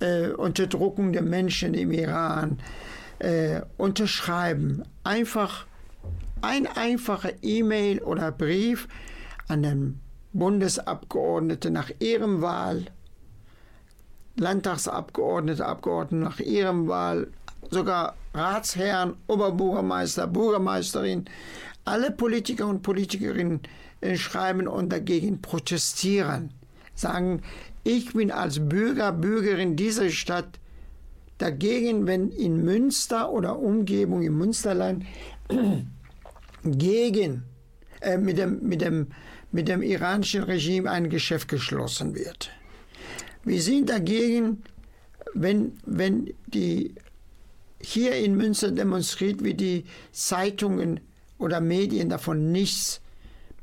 [0.00, 2.58] äh, Unterdrückung der Menschen im Iran
[3.20, 4.82] äh, unterschreiben.
[5.04, 5.66] Einfach
[6.42, 8.88] ein einfacher E-Mail oder Brief
[9.48, 10.00] an den
[10.32, 12.86] Bundesabgeordneten nach ihrem Wahl,
[14.36, 17.28] Landtagsabgeordnete, Abgeordnete nach ihrem Wahl,
[17.68, 21.24] sogar Ratsherren, Oberbürgermeister, Bürgermeisterin,
[21.84, 23.60] alle Politiker und Politikerinnen
[24.00, 26.50] äh, schreiben und dagegen protestieren.
[26.94, 27.42] Sagen,
[27.84, 30.58] ich bin als Bürger, Bürgerin dieser Stadt
[31.38, 35.04] dagegen, wenn in Münster oder Umgebung im Münsterland
[36.64, 37.44] gegen
[38.00, 39.08] äh, mit, dem, mit, dem,
[39.50, 42.50] mit dem iranischen Regime ein Geschäft geschlossen wird.
[43.44, 44.62] Wir sind dagegen,
[45.34, 46.94] wenn, wenn die
[47.80, 51.00] hier in Münster demonstriert, wie die Zeitungen
[51.38, 53.00] oder Medien davon nichts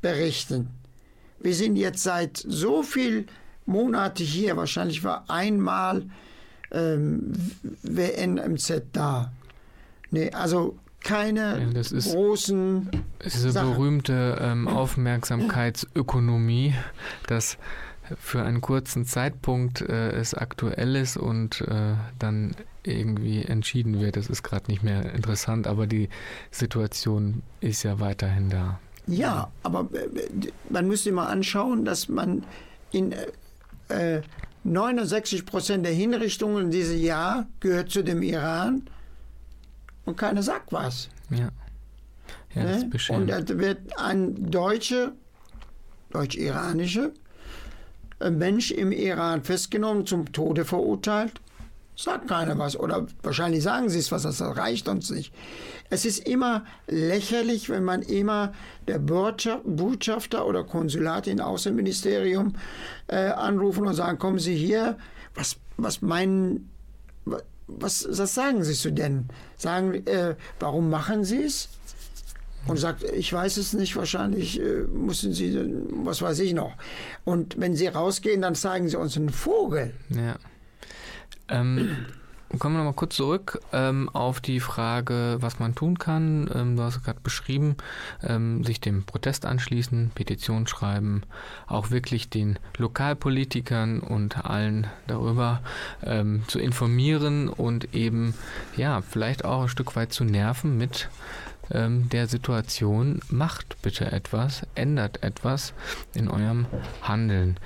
[0.00, 0.68] berichten.
[1.40, 3.26] Wir sind jetzt seit so viel
[3.66, 6.06] Monate hier, wahrscheinlich war einmal
[6.72, 7.32] ähm,
[7.82, 9.30] WNMZ da.
[10.10, 12.90] Nee, also keine ja, ist, großen.
[13.24, 13.70] Diese Sachen.
[13.70, 16.74] berühmte ähm, Aufmerksamkeitsökonomie,
[17.26, 17.56] dass
[18.18, 22.56] für einen kurzen Zeitpunkt äh, es aktuell ist und äh, dann
[22.90, 24.16] irgendwie entschieden wird.
[24.16, 26.08] Das ist gerade nicht mehr interessant, aber die
[26.50, 28.80] Situation ist ja weiterhin da.
[29.06, 32.44] Ja, aber äh, man müsste mal anschauen, dass man
[32.90, 33.14] in
[33.88, 34.22] äh,
[34.64, 38.82] 69 Prozent der Hinrichtungen in diesem Jahr gehört zu dem Iran
[40.04, 41.08] und keiner sagt was.
[41.30, 41.50] Ja.
[42.54, 43.16] ja das ne?
[43.16, 45.12] Und da wird ein Deutsche,
[46.10, 47.12] deutsch-iranische
[48.30, 51.40] Mensch im Iran festgenommen, zum Tode verurteilt
[52.00, 52.76] Sagt keiner was.
[52.76, 55.34] Oder wahrscheinlich sagen sie es was, das reicht uns nicht.
[55.90, 58.52] Es ist immer lächerlich, wenn man immer
[58.86, 62.54] der Botschafter oder Konsulat im Außenministerium
[63.08, 64.96] äh, anrufen und sagen, kommen Sie hier,
[65.34, 66.70] was, was meinen,
[67.66, 69.26] was, was sagen Sie zu denn?
[69.56, 71.68] Sagen, äh, warum machen Sie es?
[72.68, 75.58] Und sagt, ich weiß es nicht, wahrscheinlich äh, müssen Sie,
[75.90, 76.74] was weiß ich noch.
[77.24, 79.94] Und wenn Sie rausgehen, dann zeigen Sie uns einen Vogel.
[80.10, 80.36] Ja.
[81.48, 81.96] Ähm,
[82.58, 86.48] kommen wir nochmal kurz zurück ähm, auf die Frage, was man tun kann.
[86.54, 87.76] Ähm, du hast gerade beschrieben,
[88.22, 91.22] ähm, sich dem Protest anschließen, Petition schreiben,
[91.66, 95.60] auch wirklich den Lokalpolitikern und allen darüber
[96.02, 98.34] ähm, zu informieren und eben,
[98.76, 101.10] ja, vielleicht auch ein Stück weit zu nerven mit
[101.70, 105.74] ähm, der Situation, macht bitte etwas, ändert etwas
[106.14, 106.66] in eurem
[107.02, 107.58] Handeln.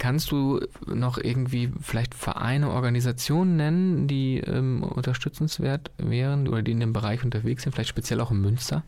[0.00, 6.80] Kannst du noch irgendwie vielleicht Vereine, Organisationen nennen, die ähm, unterstützenswert wären oder die in
[6.80, 8.82] dem Bereich unterwegs sind, vielleicht speziell auch in Münster?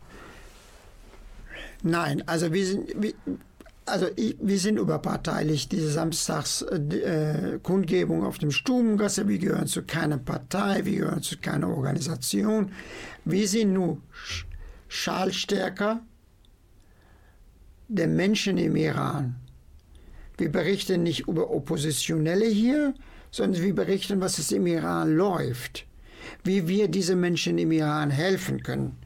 [1.83, 3.13] Nein, also wir sind, wir,
[3.85, 5.69] also wir sind überparteilich.
[5.69, 11.69] Diese Samstagskundgebung äh, auf dem Stubengasse, wir gehören zu keiner Partei, wir gehören zu keiner
[11.69, 12.71] Organisation.
[13.23, 13.99] Wir sind nur
[14.87, 16.01] Schalstärker
[17.87, 19.35] der Menschen im Iran.
[20.37, 22.93] Wir berichten nicht über Oppositionelle hier,
[23.31, 25.85] sondern wir berichten, was es im Iran läuft,
[26.43, 28.97] wie wir diese Menschen im Iran helfen können.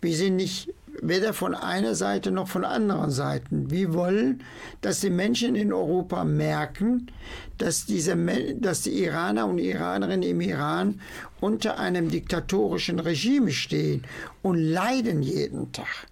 [0.00, 0.68] Wir sind nicht
[1.00, 3.70] weder von einer Seite noch von anderen Seiten.
[3.70, 4.42] Wir wollen,
[4.80, 7.10] dass die Menschen in Europa merken,
[7.58, 8.16] dass, diese,
[8.56, 11.00] dass die Iraner und Iranerinnen im Iran
[11.40, 14.04] unter einem diktatorischen Regime stehen
[14.42, 16.06] und leiden jeden Tag.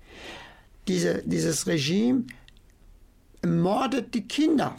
[0.88, 2.24] Diese, dieses Regime
[3.44, 4.76] mordet die Kinder.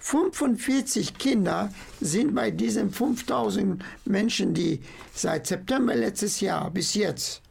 [0.00, 4.80] 45 Kinder sind bei diesen 5000 Menschen, die
[5.12, 7.42] seit September letztes Jahr bis jetzt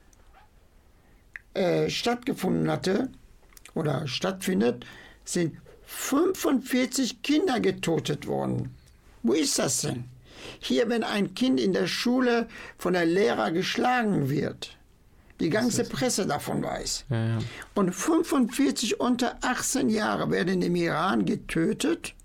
[1.53, 3.09] äh, stattgefunden hatte
[3.73, 4.85] oder stattfindet,
[5.25, 8.73] sind 45 Kinder getötet worden.
[9.21, 10.05] Wo ist das denn?
[10.59, 12.47] Hier, wenn ein Kind in der Schule
[12.77, 14.77] von der Lehrer geschlagen wird,
[15.39, 17.05] die ganze Presse davon weiß.
[17.09, 17.37] Ja, ja.
[17.73, 22.15] Und 45 unter 18 Jahre werden im Iran getötet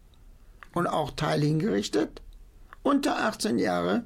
[0.75, 2.23] und auch Teil hingerichtet.
[2.83, 4.05] Unter 18 Jahre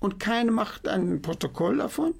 [0.00, 2.14] und keiner macht ein Protokoll davon.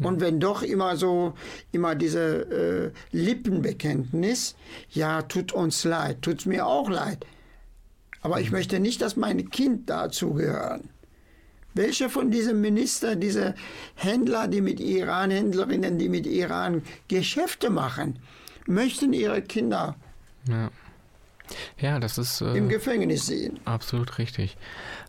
[0.00, 1.34] Und wenn doch immer so,
[1.70, 4.56] immer diese äh, Lippenbekenntnis,
[4.90, 7.24] ja, tut uns leid, tut mir auch leid.
[8.20, 10.88] Aber ich möchte nicht, dass meine Kind dazugehören.
[11.74, 13.54] Welcher von diesen Ministern, diese
[13.94, 18.18] Händler, die mit Iran, Händlerinnen, die mit Iran Geschäfte machen,
[18.66, 19.96] möchten ihre Kinder
[20.48, 20.70] ja.
[21.78, 23.60] Ja, das ist äh, im Gefängnis sehen.
[23.66, 24.56] Absolut richtig.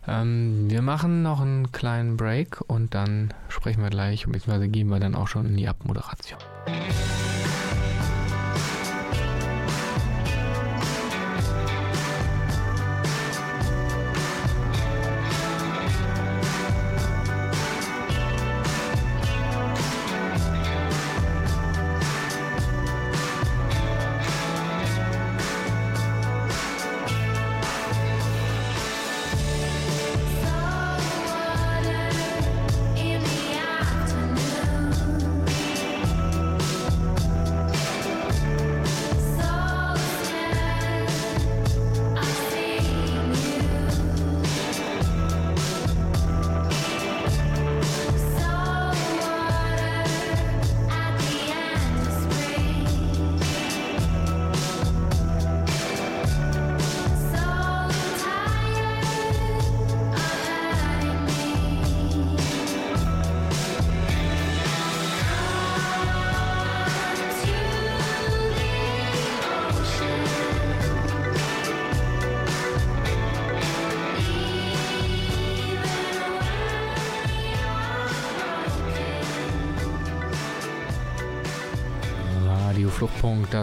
[0.06, 5.00] Ähm, wir machen noch einen kleinen Break und dann sprechen wir gleich, beziehungsweise gehen wir
[5.00, 6.38] dann auch schon in die Abmoderation.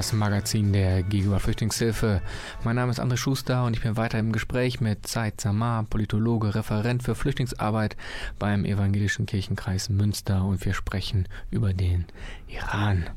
[0.03, 2.21] Das Magazin der Gegenüber Flüchtlingshilfe.
[2.65, 6.55] Mein Name ist André Schuster und ich bin weiter im Gespräch mit Said Samar, Politologe,
[6.55, 7.95] Referent für Flüchtlingsarbeit
[8.37, 12.03] beim Evangelischen Kirchenkreis Münster und wir sprechen über den
[12.49, 13.11] Iran.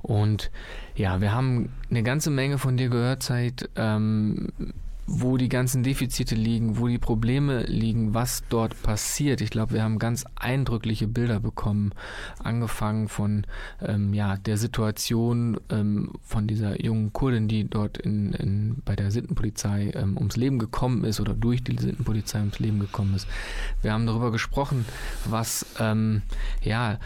[0.00, 0.50] Und
[0.94, 3.68] ja, wir haben eine ganze Menge von dir gehört, Said.
[3.76, 4.48] Ähm,
[5.06, 9.40] wo die ganzen Defizite liegen, wo die Probleme liegen, was dort passiert.
[9.40, 11.92] Ich glaube, wir haben ganz eindrückliche Bilder bekommen,
[12.42, 13.46] angefangen von
[13.80, 19.10] ähm, ja, der Situation ähm, von dieser jungen Kurdin, die dort in, in, bei der
[19.10, 23.26] Sittenpolizei ähm, ums Leben gekommen ist oder durch die Sittenpolizei ums Leben gekommen ist.
[23.82, 24.84] Wir haben darüber gesprochen,
[25.24, 26.22] was ähm,
[26.62, 26.98] ja,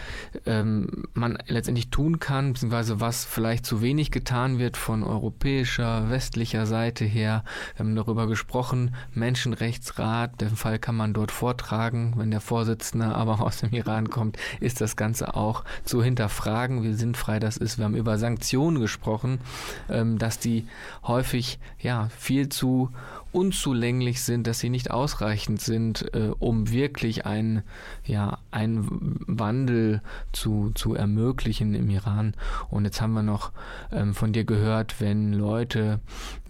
[0.44, 6.66] ähm, man letztendlich tun kann, beziehungsweise was vielleicht zu wenig getan wird von europäischer, westlicher
[6.66, 7.42] Seite her.
[7.74, 12.14] Wir haben darüber gesprochen, Menschenrechtsrat, den Fall kann man dort vortragen.
[12.16, 16.92] Wenn der Vorsitzende aber aus dem Iran kommt, ist das Ganze auch zu hinterfragen, wie
[16.92, 17.78] sinnfrei das ist.
[17.78, 19.40] Wir haben über Sanktionen gesprochen,
[19.88, 20.66] ähm, dass die
[21.02, 22.90] häufig ja viel zu
[23.36, 27.64] unzulänglich sind, dass sie nicht ausreichend sind, äh, um wirklich einen,
[28.02, 30.00] ja, einen Wandel
[30.32, 32.32] zu, zu ermöglichen im Iran.
[32.70, 33.52] Und jetzt haben wir noch
[33.92, 36.00] ähm, von dir gehört, wenn Leute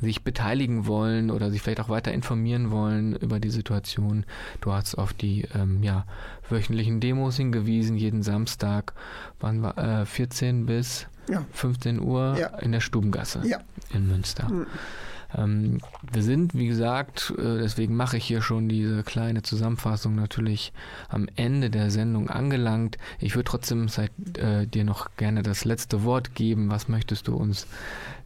[0.01, 4.25] sich beteiligen wollen oder sich vielleicht auch weiter informieren wollen über die Situation.
[4.61, 6.07] Du hast auf die ähm, ja,
[6.49, 8.93] wöchentlichen Demos hingewiesen, jeden Samstag,
[9.41, 11.45] wann war äh, 14 bis ja.
[11.53, 12.47] 15 Uhr ja.
[12.59, 13.59] in der Stubengasse ja.
[13.93, 14.49] in Münster.
[14.49, 14.67] Mhm.
[15.35, 15.79] Ähm,
[16.13, 20.73] wir sind, wie gesagt, äh, deswegen mache ich hier schon diese kleine Zusammenfassung natürlich
[21.09, 22.99] am Ende der Sendung angelangt.
[23.19, 26.71] Ich würde trotzdem seit, äh, dir noch gerne das letzte Wort geben.
[26.71, 27.67] Was möchtest du uns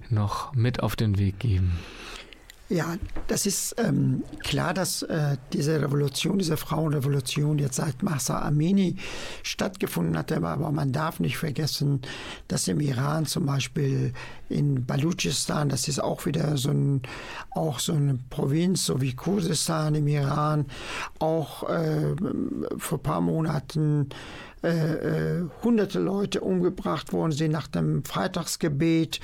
[0.09, 1.79] noch mit auf den Weg geben?
[2.71, 2.95] Ja,
[3.27, 8.95] das ist ähm, klar, dass äh, diese Revolution, diese Frauenrevolution jetzt seit Masa Amini
[9.43, 10.31] stattgefunden hat.
[10.31, 12.01] Aber man darf nicht vergessen,
[12.47, 14.13] dass im Iran zum Beispiel
[14.49, 17.03] in Balutschistan, das ist auch wieder so, ein,
[17.51, 20.67] auch so eine Provinz, so wie Kurdistan im Iran,
[21.19, 22.15] auch äh,
[22.79, 24.11] vor ein paar Monaten
[24.63, 29.19] äh, äh, hunderte Leute umgebracht worden sind nach dem Freitagsgebet.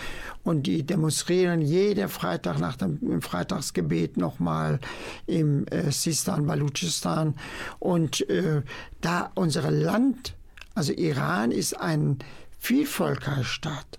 [0.44, 4.80] Und die demonstrieren jeden Freitag nach dem Freitagsgebet nochmal
[5.26, 7.34] im äh, Sistan, Balutschistan.
[7.78, 8.62] Und äh,
[9.02, 10.34] da unser Land,
[10.74, 12.18] also Iran ist ein
[12.58, 13.98] Vielvölkerstaat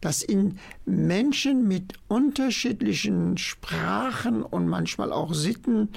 [0.00, 5.90] dass in Menschen mit unterschiedlichen Sprachen und manchmal auch Sitten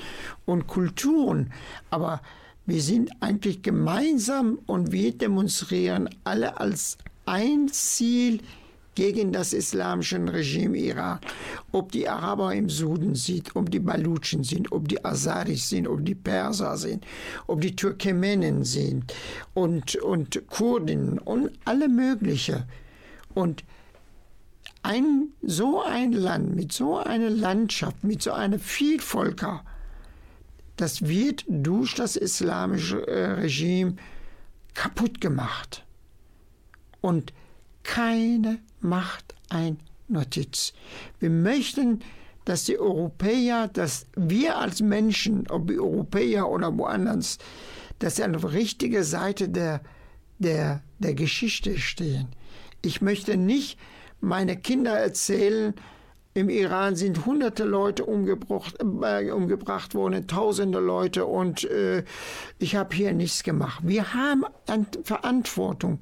[0.45, 1.51] und Kulturen,
[1.89, 2.21] aber
[2.65, 8.39] wir sind eigentlich gemeinsam und wir demonstrieren alle als ein Ziel
[8.95, 11.19] gegen das islamische Regime Iran.
[11.71, 16.05] Ob die Araber im Süden sind, ob die Balutschen sind, ob die Azaris sind, ob
[16.05, 17.05] die Perser sind,
[17.45, 19.13] ob die Turkmenen sind
[19.53, 22.65] und, und Kurden und alle mögliche.
[23.33, 23.63] Und
[24.81, 29.63] ein, so ein Land mit so einer Landschaft, mit so einer Vielvölker,
[30.77, 33.95] das wird durch das islamische äh, Regime
[34.73, 35.85] kaputt gemacht.
[37.01, 37.33] Und
[37.83, 40.73] keine macht ein Notiz.
[41.19, 42.01] Wir möchten,
[42.45, 47.37] dass die Europäer, dass wir als Menschen, ob Europäer oder woanders,
[47.99, 49.81] dass sie an der richtigen Seite der,
[50.39, 52.27] der, der Geschichte stehen.
[52.81, 53.79] Ich möchte nicht
[54.21, 55.73] meine Kinder erzählen,
[56.35, 62.03] im Iran sind hunderte Leute umgebracht, äh, umgebracht worden, tausende Leute und äh,
[62.59, 63.79] ich habe hier nichts gemacht.
[63.83, 64.43] Wir haben
[65.03, 65.99] Verantwortung,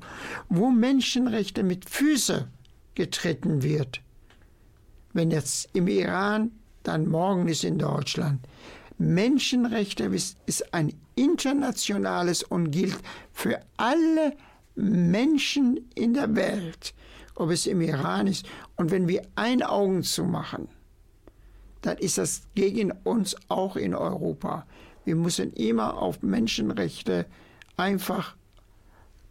[0.50, 2.46] wo Menschenrechte mit Füßen
[2.96, 4.02] getreten wird.
[5.14, 8.40] Wenn jetzt im Iran, dann morgen ist in Deutschland.
[8.98, 12.98] Menschenrechte ist ein internationales und gilt
[13.32, 14.34] für alle
[14.76, 16.96] Menschen in der Welt
[17.36, 18.46] ob es im Iran ist.
[18.76, 20.68] Und wenn wir ein Augen zu machen,
[21.82, 24.66] dann ist das gegen uns auch in Europa.
[25.06, 27.26] Wir müssen immer auf Menschenrechte
[27.76, 28.36] einfach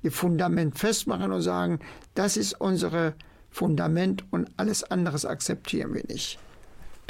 [0.02, 1.78] ihr Fundament festmachen und sagen,
[2.14, 3.14] das ist unser
[3.50, 6.38] Fundament und alles anderes akzeptieren wir nicht.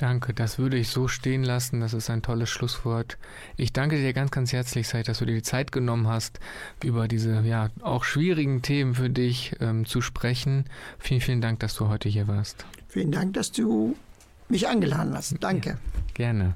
[0.03, 1.79] Danke, das würde ich so stehen lassen.
[1.79, 3.19] Das ist ein tolles Schlusswort.
[3.57, 6.41] Ich danke dir ganz, ganz herzlich, Said, dass du dir die Zeit genommen hast,
[6.83, 10.65] über diese ja auch schwierigen Themen für dich ähm, zu sprechen.
[10.99, 12.67] Vielen, vielen Dank, dass du heute hier warst.
[12.89, 13.95] Vielen Dank, dass du
[14.53, 15.35] mich eingeladen hast.
[15.41, 15.71] Danke.
[15.71, 15.77] Ja,
[16.15, 16.55] gerne.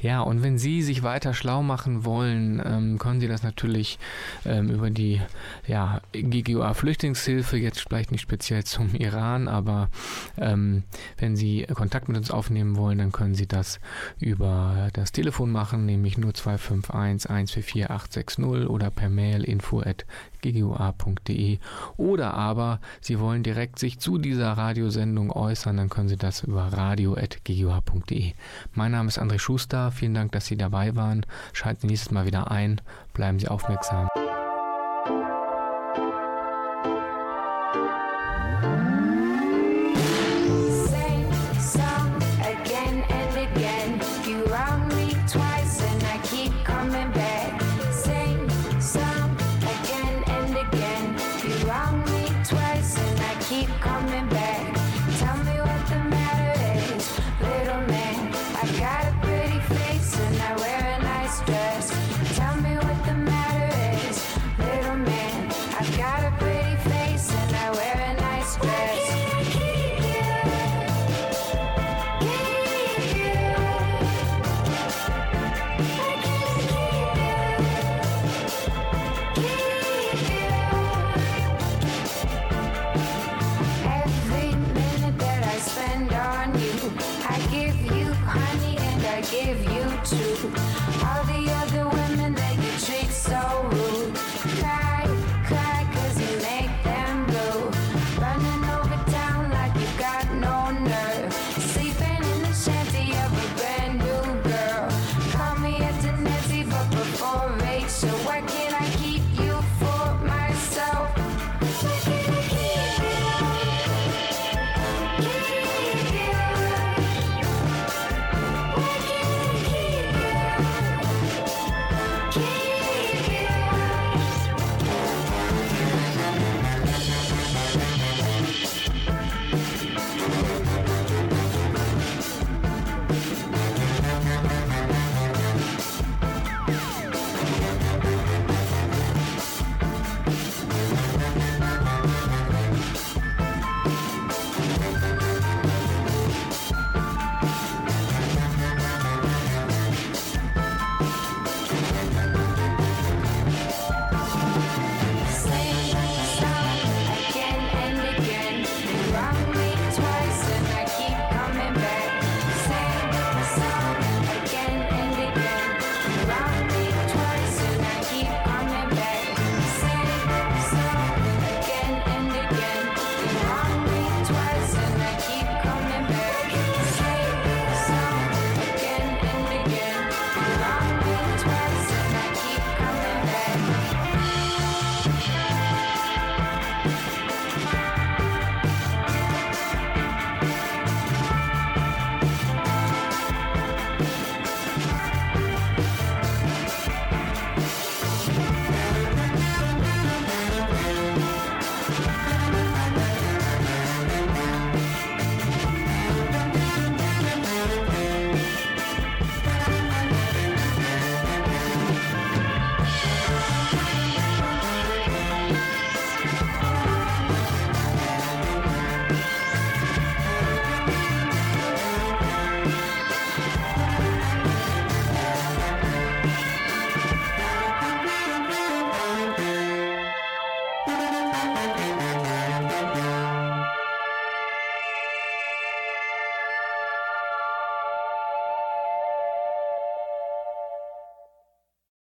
[0.00, 3.98] Ja, und wenn Sie sich weiter schlau machen wollen, ähm, können Sie das natürlich
[4.44, 5.20] ähm, über die
[5.66, 9.88] ja, GGUA Flüchtlingshilfe, jetzt vielleicht nicht speziell zum Iran, aber
[10.38, 10.84] ähm,
[11.18, 13.80] wenn Sie Kontakt mit uns aufnehmen wollen, dann können Sie das
[14.20, 20.06] über das Telefon machen, nämlich 0251 144 860 oder per Mail info at
[20.42, 21.58] ggua.de
[21.96, 26.72] oder aber Sie wollen direkt sich zu dieser Radiosendung äußern, dann können Sie das über
[26.72, 28.32] radio.ggua.de.
[28.74, 31.26] Mein Name ist André Schuster, vielen Dank, dass Sie dabei waren.
[31.52, 32.80] Schalten Sie nächstes Mal wieder ein,
[33.14, 34.08] bleiben Sie aufmerksam.